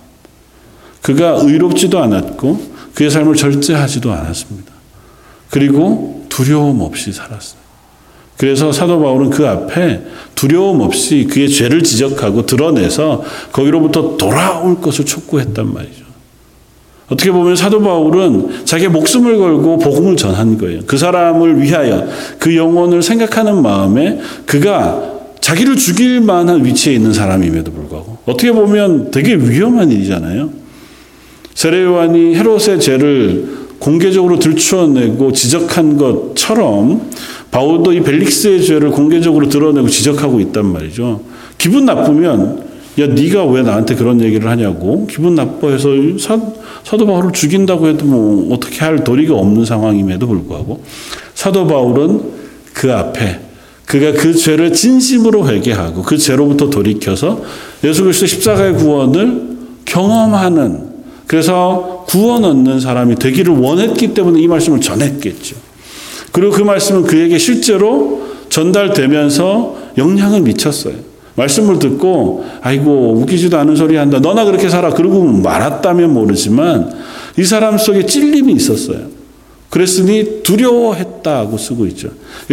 그가 1.03 1.41
의롭지도 1.43 2.01
않았고 2.03 2.73
그의 2.95 3.11
삶을 3.11 3.35
절제하지도 3.35 4.13
않았습니다. 4.13 4.73
그리고 5.51 6.25
두려움 6.29 6.81
없이 6.81 7.13
살았어요. 7.13 7.61
그래서 8.39 8.73
사도 8.73 9.01
바울은 9.01 9.31
그 9.31 9.47
앞에 9.47 10.03
두려움 10.35 10.81
없이 10.81 11.27
그의 11.31 11.51
죄를 11.51 11.83
지적하고 11.83 12.47
드러내서 12.47 13.23
거기로부터 13.53 14.17
돌아올 14.17 14.81
것을 14.81 15.05
촉구했단 15.05 15.73
말이죠. 15.73 16.02
어떻게 17.13 17.31
보면 17.31 17.55
사도 17.57 17.83
바울은 17.83 18.65
자기의 18.65 18.89
목숨을 18.89 19.37
걸고 19.37 19.79
복음을 19.79 20.17
전한 20.17 20.57
거예요. 20.57 20.81
그 20.87 20.97
사람을 20.97 21.61
위하여 21.61 22.07
그 22.39 22.57
영혼을 22.57 23.03
생각하는 23.03 23.61
마음에 23.61 24.19
그가 24.47 25.13
자기를 25.39 25.77
죽일 25.77 26.23
만한 26.23 26.65
위치에 26.65 26.95
있는 26.95 27.13
사람임에도 27.13 27.71
불구하고 27.71 28.17
어떻게 28.25 28.51
보면 28.51 29.11
되게 29.11 29.35
위험한 29.35 29.91
일이잖아요. 29.91 30.51
세례요한이 31.55 32.35
헤롯의 32.35 32.81
죄를 32.81 33.63
공개적으로 33.79 34.39
들추어내고 34.39 35.33
지적한 35.33 35.99
것처럼 35.99 37.11
바울도 37.51 37.93
이 37.93 38.01
벨릭스의 38.01 38.65
죄를 38.65 38.91
공개적으로 38.91 39.51
드러내고 39.51 39.89
지적하고 39.89 40.41
있단 40.41 40.65
말이죠. 40.65 41.21
기분 41.59 41.85
나쁘면 41.85 42.72
야 42.99 43.07
네가 43.07 43.47
왜 43.47 43.63
나한테 43.63 43.95
그런 43.95 44.21
얘기를 44.21 44.51
하냐고 44.51 45.07
기분 45.07 45.35
나빠해서 45.35 45.89
사, 46.19 46.39
사도 46.85 47.07
바울을 47.07 47.33
죽인다고 47.33 47.89
해도 47.89 48.05
뭐 48.05 48.55
어떻게 48.55 48.81
할 48.81 49.03
도리가 49.03 49.35
없는 49.35 49.65
상황임에도 49.65 50.27
불구하고 50.27 50.83
사도 51.35 51.67
바울은 51.67 52.21
그 52.75 52.93
앞에 52.93 53.41
그가 53.87 54.13
그 54.13 54.35
죄를 54.35 54.73
진심으로 54.73 55.49
회개하고 55.49 56.03
그 56.03 56.19
죄로부터 56.19 56.71
돌이켜서 56.71 57.43
예수 57.85 58.03
그리스도 58.05 58.27
십자가의 58.27 58.75
구원을 58.75 59.53
경험하는 59.85 60.93
그래서 61.27 62.05
구원 62.09 62.45
얻는 62.45 62.81
사람이 62.81 63.17
되기를 63.17 63.55
원했기 63.55 64.13
때문에 64.13 64.41
이 64.41 64.47
말씀을 64.49 64.81
전했겠죠. 64.81 65.57
그리고 66.31 66.53
그 66.53 66.63
말씀은 66.63 67.05
그에게 67.05 67.39
실제로 67.39 68.23
전달되면서 68.51 69.77
영향을 69.97 70.43
미쳤어요. 70.43 71.12
말씀을 71.35 71.79
듣고 71.79 72.45
아이고 72.61 73.15
웃기지도 73.15 73.59
않은 73.59 73.77
소리 73.77 73.97
한다. 73.97 74.19
너나 74.19 74.45
그렇게 74.45 74.69
살아. 74.69 74.91
그러고 74.91 75.25
말았다면 75.25 76.13
모르지만 76.13 76.93
이 77.39 77.45
사람 77.45 77.79
속에 77.79 78.07
찔림이 78.07 78.53
있었어요. 78.55 79.13
그랬으니 79.71 80.43
두려워했다고 80.43 81.57
쓰고 81.57 81.87
있죠. 81.87 82.11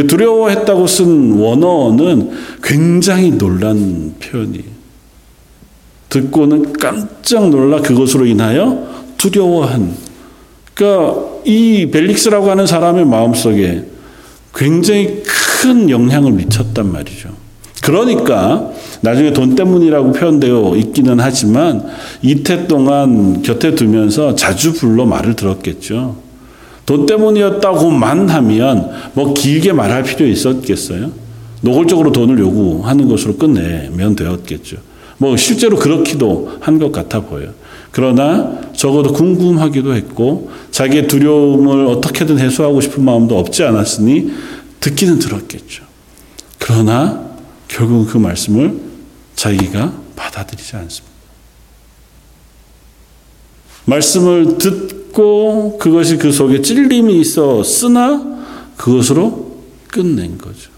두려워했다고 0.08 0.88
쓴 0.88 1.34
원어는 1.34 2.32
굉장히 2.63 3.38
놀란 3.38 4.15
표현이에요. 4.20 4.80
듣고는 6.08 6.74
깜짝 6.74 7.50
놀라 7.50 7.82
그것으로 7.82 8.26
인하여 8.26 8.88
두려워한. 9.18 9.94
그러니까 10.74 11.26
이 11.44 11.89
벨릭스라고 11.92 12.50
하는 12.50 12.65
사람의 12.65 13.06
마음속에 13.06 13.86
굉장히 14.56 15.22
큰 15.24 15.89
영향을 15.89 16.32
미쳤단 16.32 16.89
말이죠. 16.89 17.38
그러니까 17.89 18.69
나중에 19.02 19.34
돈 19.34 19.56
때문이라고 19.56 20.12
표현되어 20.12 20.75
있기는 20.75 21.19
하지만 21.19 21.84
이태 22.21 22.67
동안 22.67 23.41
곁에 23.41 23.73
두면서 23.73 24.36
자주 24.36 24.73
불러 24.73 25.08
말을 25.08 25.36
들었겠죠. 25.36 26.15
돈 26.86 27.08
때문이었다고만 27.08 28.30
하면 28.30 28.91
뭐 29.13 29.34
길게 29.34 29.73
말할 29.73 30.04
필요 30.04 30.28
있었겠어요? 30.28 31.10
노골적으로 31.62 32.12
돈을 32.12 32.38
요구하는 32.38 33.10
것으로 33.10 33.38
끝내면 33.38 34.15
되었겠죠. 34.15 34.78
뭐 35.17 35.36
실제로 35.36 35.75
그렇기도 35.75 36.52
한 36.60 36.78
것 36.78 36.91
같아 36.91 37.21
보여요. 37.21 37.49
그러나 37.89 38.60
적어도 38.75 39.13
궁금하기도 39.13 39.95
했고 39.95 40.52
자기의 40.69 41.08
두려움을 41.08 41.88
어떻게든 41.88 42.38
해소하고 42.38 42.82
싶은 42.82 43.04
마음도 43.04 43.39
없지 43.39 43.63
않았으니 43.63 44.32
듣기는 44.80 45.17
들었겠죠. 45.17 45.86
그러나 46.60 47.29
결국은 47.69 48.05
그 48.05 48.17
말씀을 48.17 48.79
자기가 49.36 49.93
받아들이지 50.17 50.75
않습니다. 50.75 51.10
말씀을 53.86 54.58
듣고 54.58 55.77
그것이 55.77 56.17
그 56.17 56.32
속에 56.32 56.62
찔림이 56.62 57.19
있어 57.21 57.63
쓰나 57.63 58.43
그것으로 58.75 59.63
끝낸 59.88 60.38
거죠. 60.38 60.71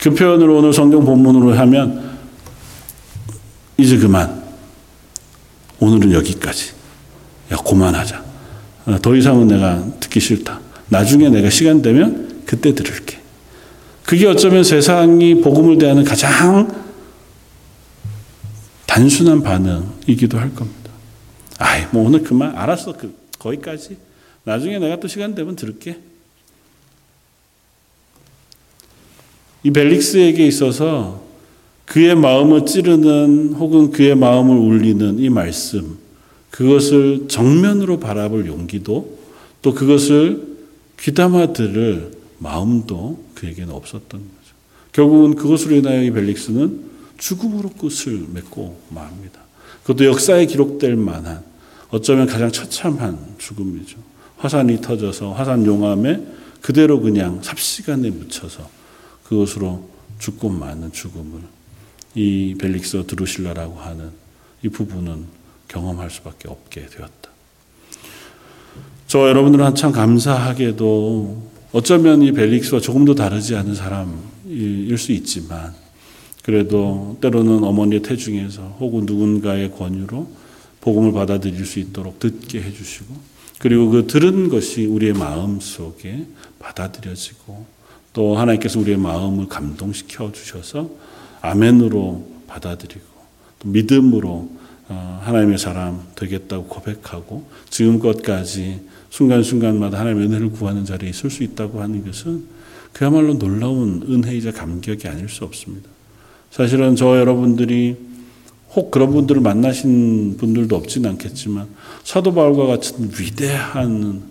그 0.00 0.12
표현을 0.12 0.50
오늘 0.50 0.72
성경 0.72 1.04
본문으로 1.04 1.56
하면 1.56 2.18
이제 3.78 3.96
그만. 3.96 4.42
오늘은 5.80 6.12
여기까지. 6.12 6.72
야, 7.52 7.56
그만하자. 7.56 8.24
어, 8.86 8.98
더 9.00 9.14
이상은 9.14 9.48
내가 9.48 9.84
듣기 10.00 10.20
싫다. 10.20 10.60
나중에 10.88 11.28
내가 11.30 11.50
시간 11.50 11.82
되면 11.82 12.42
그때 12.46 12.74
들을게. 12.74 13.23
그게 14.14 14.28
어쩌면 14.28 14.62
세상이 14.62 15.40
복음을 15.40 15.76
대하는 15.76 16.04
가장 16.04 16.72
단순한 18.86 19.42
반응이기도 19.42 20.38
할 20.38 20.54
겁니다. 20.54 20.92
아이, 21.58 21.84
뭐 21.90 22.06
오늘 22.06 22.22
그만, 22.22 22.56
알았어. 22.56 22.96
그, 22.96 23.12
거기까지. 23.40 23.96
나중에 24.44 24.78
내가 24.78 25.00
또 25.00 25.08
시간 25.08 25.34
되면 25.34 25.56
들을게. 25.56 25.98
이 29.64 29.72
벨릭스에게 29.72 30.46
있어서 30.46 31.24
그의 31.84 32.14
마음을 32.14 32.66
찌르는 32.66 33.54
혹은 33.54 33.90
그의 33.90 34.14
마음을 34.14 34.56
울리는 34.56 35.18
이 35.18 35.28
말씀, 35.28 35.98
그것을 36.50 37.26
정면으로 37.26 37.98
바라볼 37.98 38.46
용기도 38.46 39.18
또 39.60 39.74
그것을 39.74 40.54
귀담아 41.00 41.52
들을 41.52 42.13
마음도 42.38 43.24
그에게는 43.34 43.72
없었던 43.72 44.08
거죠. 44.08 44.54
결국은 44.92 45.34
그것으로 45.34 45.76
인하여 45.76 46.02
이 46.02 46.10
벨릭스는 46.10 46.90
죽음으로 47.18 47.70
끝을 47.70 48.26
맺고 48.32 48.80
맙니다. 48.90 49.40
그것도 49.82 50.04
역사에 50.04 50.46
기록될 50.46 50.96
만한 50.96 51.44
어쩌면 51.90 52.26
가장 52.26 52.50
처참한 52.50 53.18
죽음이죠. 53.38 53.98
화산이 54.38 54.80
터져서 54.80 55.32
화산 55.32 55.64
용암에 55.64 56.22
그대로 56.60 57.00
그냥 57.00 57.42
삽시간에 57.42 58.10
묻혀서 58.10 58.68
그것으로 59.24 59.88
죽고 60.18 60.48
마는 60.48 60.92
죽음을 60.92 61.40
이 62.14 62.54
벨릭스 62.58 63.06
드루실라라고 63.06 63.78
하는 63.78 64.10
이 64.62 64.68
부부는 64.68 65.26
경험할 65.68 66.10
수밖에 66.10 66.48
없게 66.48 66.86
되었다. 66.86 67.30
저 69.06 69.28
여러분들은 69.28 69.64
한참 69.64 69.92
감사하게도 69.92 71.53
어쩌면 71.74 72.22
이 72.22 72.30
벨릭스와 72.30 72.80
조금도 72.80 73.16
다르지 73.16 73.56
않은 73.56 73.74
사람일 73.74 74.96
수 74.96 75.10
있지만 75.10 75.74
그래도 76.44 77.18
때로는 77.20 77.64
어머니의 77.64 78.00
태중에서 78.02 78.76
혹은 78.78 79.06
누군가의 79.06 79.72
권유로 79.72 80.30
복음을 80.80 81.10
받아들일 81.10 81.66
수 81.66 81.80
있도록 81.80 82.20
듣게 82.20 82.62
해주시고 82.62 83.16
그리고 83.58 83.90
그 83.90 84.06
들은 84.06 84.50
것이 84.50 84.86
우리의 84.86 85.14
마음 85.14 85.58
속에 85.58 86.26
받아들여지고 86.60 87.66
또 88.12 88.36
하나님께서 88.36 88.78
우리의 88.78 88.96
마음을 88.96 89.48
감동시켜 89.48 90.30
주셔서 90.30 90.88
아멘으로 91.40 92.24
받아들이고 92.46 93.04
또 93.58 93.68
믿음으로 93.68 94.48
어, 94.90 95.20
하나님의 95.24 95.58
사람 95.58 96.06
되겠다고 96.14 96.66
고백하고 96.66 97.48
지금껏까지 97.68 98.93
순간순간마다 99.14 100.00
하나님의 100.00 100.26
은혜를 100.26 100.50
구하는 100.50 100.84
자리에 100.84 101.08
있을 101.10 101.30
수 101.30 101.44
있다고 101.44 101.80
하는 101.80 102.04
것은 102.04 102.46
그야말로 102.92 103.38
놀라운 103.38 104.04
은혜이자 104.08 104.50
감격이 104.50 105.06
아닐 105.06 105.28
수 105.28 105.44
없습니다. 105.44 105.88
사실은 106.50 106.96
저 106.96 107.16
여러분들이 107.18 107.96
혹 108.72 108.90
그런 108.90 109.12
분들을 109.12 109.40
만나신 109.40 110.36
분들도 110.36 110.74
없지는 110.74 111.10
않겠지만 111.10 111.68
사도 112.02 112.34
바울과 112.34 112.66
같은 112.66 113.08
위대한 113.16 114.22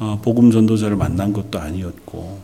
어, 0.00 0.20
복음 0.20 0.50
전도자를 0.50 0.96
만난 0.96 1.32
것도 1.32 1.60
아니었고 1.60 2.40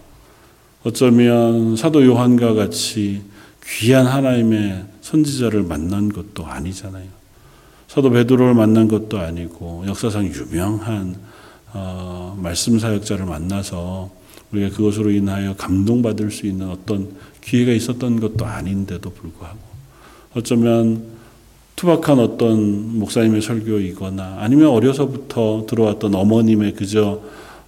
어쩌면 0.84 1.74
사도 1.74 2.06
요한과 2.06 2.54
같이 2.54 3.22
귀한 3.64 4.06
하나님의 4.06 4.84
선지자를 5.00 5.64
만난 5.64 6.08
것도 6.08 6.46
아니잖아요. 6.46 7.08
사도 7.88 8.10
베드로를 8.10 8.54
만난 8.54 8.86
것도 8.86 9.18
아니고 9.18 9.84
역사상 9.88 10.26
유명한 10.26 11.29
어, 11.72 12.38
말씀 12.40 12.78
사역자를 12.78 13.26
만나서 13.26 14.10
우리가 14.52 14.76
그것으로 14.76 15.10
인하여 15.10 15.54
감동받을 15.54 16.30
수 16.30 16.46
있는 16.46 16.68
어떤 16.68 17.14
기회가 17.40 17.72
있었던 17.72 18.20
것도 18.20 18.44
아닌데도 18.44 19.10
불구하고 19.10 19.58
어쩌면 20.34 21.20
투박한 21.76 22.18
어떤 22.18 22.98
목사님의 22.98 23.40
설교이거나 23.40 24.38
아니면 24.40 24.68
어려서부터 24.68 25.66
들어왔던 25.68 26.14
어머님의 26.14 26.74
그저 26.74 27.22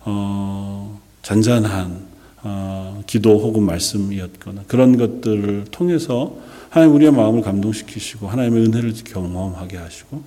어, 0.04 1.00
잔잔한 1.22 2.12
어, 2.42 3.02
기도 3.06 3.38
혹은 3.38 3.62
말씀이었거나 3.62 4.64
그런 4.66 4.96
것들을 4.96 5.66
통해서 5.70 6.36
하나님 6.68 6.94
우리의 6.96 7.12
마음을 7.12 7.42
감동시키시고 7.42 8.28
하나님의 8.28 8.64
은혜를 8.66 8.94
경험하게 9.04 9.76
하시고 9.76 10.22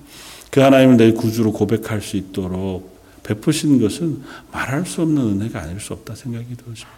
그 0.50 0.60
하나님을 0.60 0.96
내 0.96 1.12
구주로 1.12 1.52
고백할 1.52 2.00
수 2.00 2.16
있도록 2.16 2.95
베푸신 3.26 3.80
것은 3.80 4.22
말할 4.52 4.86
수 4.86 5.02
없는 5.02 5.40
은혜가 5.40 5.60
아닐 5.60 5.80
수 5.80 5.92
없다 5.92 6.14
생각이 6.14 6.46
들어집니다. 6.56 6.88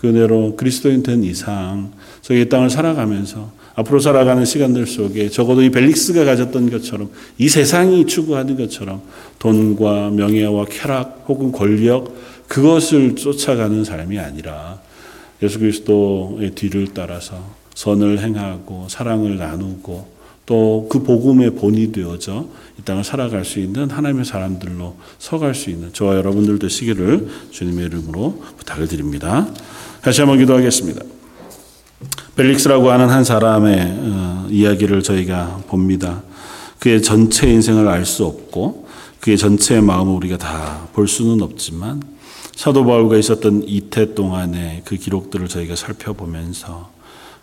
그 0.00 0.08
은혜로 0.08 0.56
그리스도인 0.56 1.04
된 1.04 1.22
이상 1.22 1.92
저희 2.22 2.48
땅을 2.48 2.70
살아가면서 2.70 3.52
앞으로 3.76 4.00
살아가는 4.00 4.44
시간들 4.44 4.86
속에 4.86 5.28
적어도 5.28 5.62
이 5.62 5.70
벨릭스가 5.70 6.24
가졌던 6.24 6.70
것처럼 6.70 7.10
이 7.38 7.48
세상이 7.48 8.06
추구하는 8.06 8.56
것처럼 8.56 9.02
돈과 9.38 10.10
명예와 10.10 10.64
쾌락 10.68 11.24
혹은 11.28 11.52
권력 11.52 12.12
그것을 12.48 13.14
쫓아가는 13.14 13.84
삶이 13.84 14.18
아니라 14.18 14.80
예수 15.40 15.60
그리스도의 15.60 16.50
뒤를 16.56 16.88
따라서 16.92 17.40
선을 17.74 18.18
행하고 18.18 18.88
사랑을 18.88 19.36
나누고 19.36 20.11
또 20.46 20.88
그 20.90 21.02
복음의 21.02 21.54
본이 21.54 21.92
되어져 21.92 22.46
이 22.78 22.82
땅을 22.82 23.04
살아갈 23.04 23.44
수 23.44 23.60
있는 23.60 23.90
하나님의 23.90 24.24
사람들로 24.24 24.96
서갈 25.18 25.54
수 25.54 25.70
있는 25.70 25.92
저와 25.92 26.16
여러분들 26.16 26.58
되시기를 26.58 27.28
주님의 27.50 27.86
이름으로 27.86 28.42
부탁을 28.58 28.88
드립니다. 28.88 29.46
다시 30.02 30.20
한번 30.20 30.38
기도하겠습니다. 30.38 31.00
벨릭스라고 32.36 32.90
하는 32.90 33.08
한 33.08 33.24
사람의 33.24 33.80
어, 33.98 34.46
이야기를 34.50 35.02
저희가 35.02 35.62
봅니다. 35.68 36.22
그의 36.78 37.02
전체 37.02 37.48
인생을 37.48 37.86
알 37.88 38.04
수 38.04 38.24
없고 38.24 38.88
그의 39.20 39.38
전체 39.38 39.80
마음을 39.80 40.12
우리가 40.14 40.36
다 40.38 40.88
볼 40.92 41.08
수는 41.08 41.40
없지만 41.42 42.02
사도 42.54 42.84
바울과 42.84 43.16
있었던 43.16 43.62
이태 43.66 44.14
동안의 44.14 44.82
그 44.84 44.96
기록들을 44.96 45.48
저희가 45.48 45.74
살펴보면서 45.76 46.90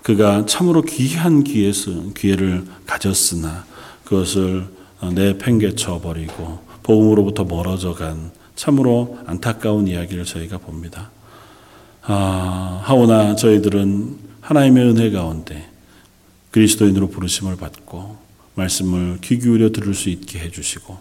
그가 0.03 0.45
참으로 0.45 0.81
귀한 0.81 1.43
기회를 1.43 2.65
가졌으나 2.85 3.65
그것을 4.03 4.67
내팽개쳐 5.13 6.01
버리고 6.01 6.59
복음으로부터 6.83 7.43
멀어져 7.43 7.93
간 7.93 8.31
참으로 8.55 9.19
안타까운 9.25 9.87
이야기를 9.87 10.25
저희가 10.25 10.57
봅니다. 10.57 11.11
아, 12.01 12.81
하오나 12.83 13.35
저희들은 13.35 14.17
하나님의 14.41 14.83
은혜 14.89 15.11
가운데 15.11 15.69
그리스도인으로 16.51 17.09
부르심을 17.09 17.57
받고 17.57 18.17
말씀을 18.55 19.19
귀 19.21 19.37
기울여 19.39 19.69
들을 19.71 19.93
수 19.93 20.09
있게 20.09 20.39
해주시고 20.39 20.97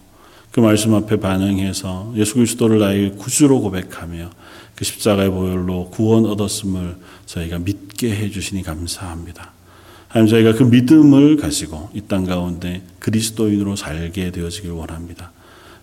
그 0.50 0.60
말씀 0.60 0.94
앞에 0.94 1.16
반응해서 1.16 2.12
예수 2.16 2.34
그리스도를 2.34 2.78
나의 2.78 3.16
구주로 3.16 3.60
고백하며 3.60 4.30
그 4.78 4.84
십자가의 4.84 5.30
보혈로 5.30 5.90
구원 5.90 6.24
얻었음을 6.24 6.94
저희가 7.26 7.58
믿게 7.58 8.14
해주시니 8.14 8.62
감사합니다. 8.62 9.50
하나님 10.06 10.30
저희가 10.30 10.52
그 10.52 10.62
믿음을 10.62 11.36
가지고 11.36 11.90
이 11.94 12.02
땅 12.02 12.24
가운데 12.24 12.82
그리스도인으로 13.00 13.74
살게 13.74 14.30
되어지길 14.30 14.70
원합니다. 14.70 15.32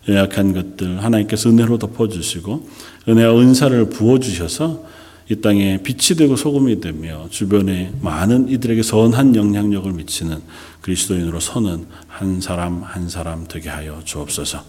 연약한 0.07 0.53
것들 0.53 1.03
하나님께서 1.03 1.49
은혜로 1.49 1.77
덮어주시고 1.77 2.69
은혜와 3.09 3.37
은사를 3.37 3.89
부어주셔서 3.89 4.85
이 5.29 5.41
땅에 5.41 5.83
빛이 5.83 6.17
되고 6.17 6.37
소금이 6.37 6.79
되며 6.79 7.27
주변에 7.29 7.91
많은 7.99 8.47
이들에게 8.47 8.81
선한 8.81 9.35
영향력을 9.35 9.91
미치는 9.91 10.39
그리스도인으로 10.79 11.41
서는 11.41 11.87
한 12.07 12.39
사람 12.39 12.81
한 12.81 13.09
사람 13.09 13.45
되게 13.45 13.67
하여 13.67 13.99
주옵소서. 14.05 14.63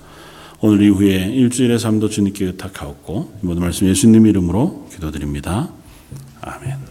오늘 0.61 0.83
이후에 0.83 1.27
일주일의 1.35 1.79
삶도 1.79 2.09
주님께 2.09 2.47
의탁하옵고 2.47 3.39
이 3.43 3.47
모든 3.47 3.63
말씀 3.63 3.87
예수님 3.87 4.27
이름으로 4.27 4.89
기도드립니다. 4.93 5.69
아멘. 6.41 6.86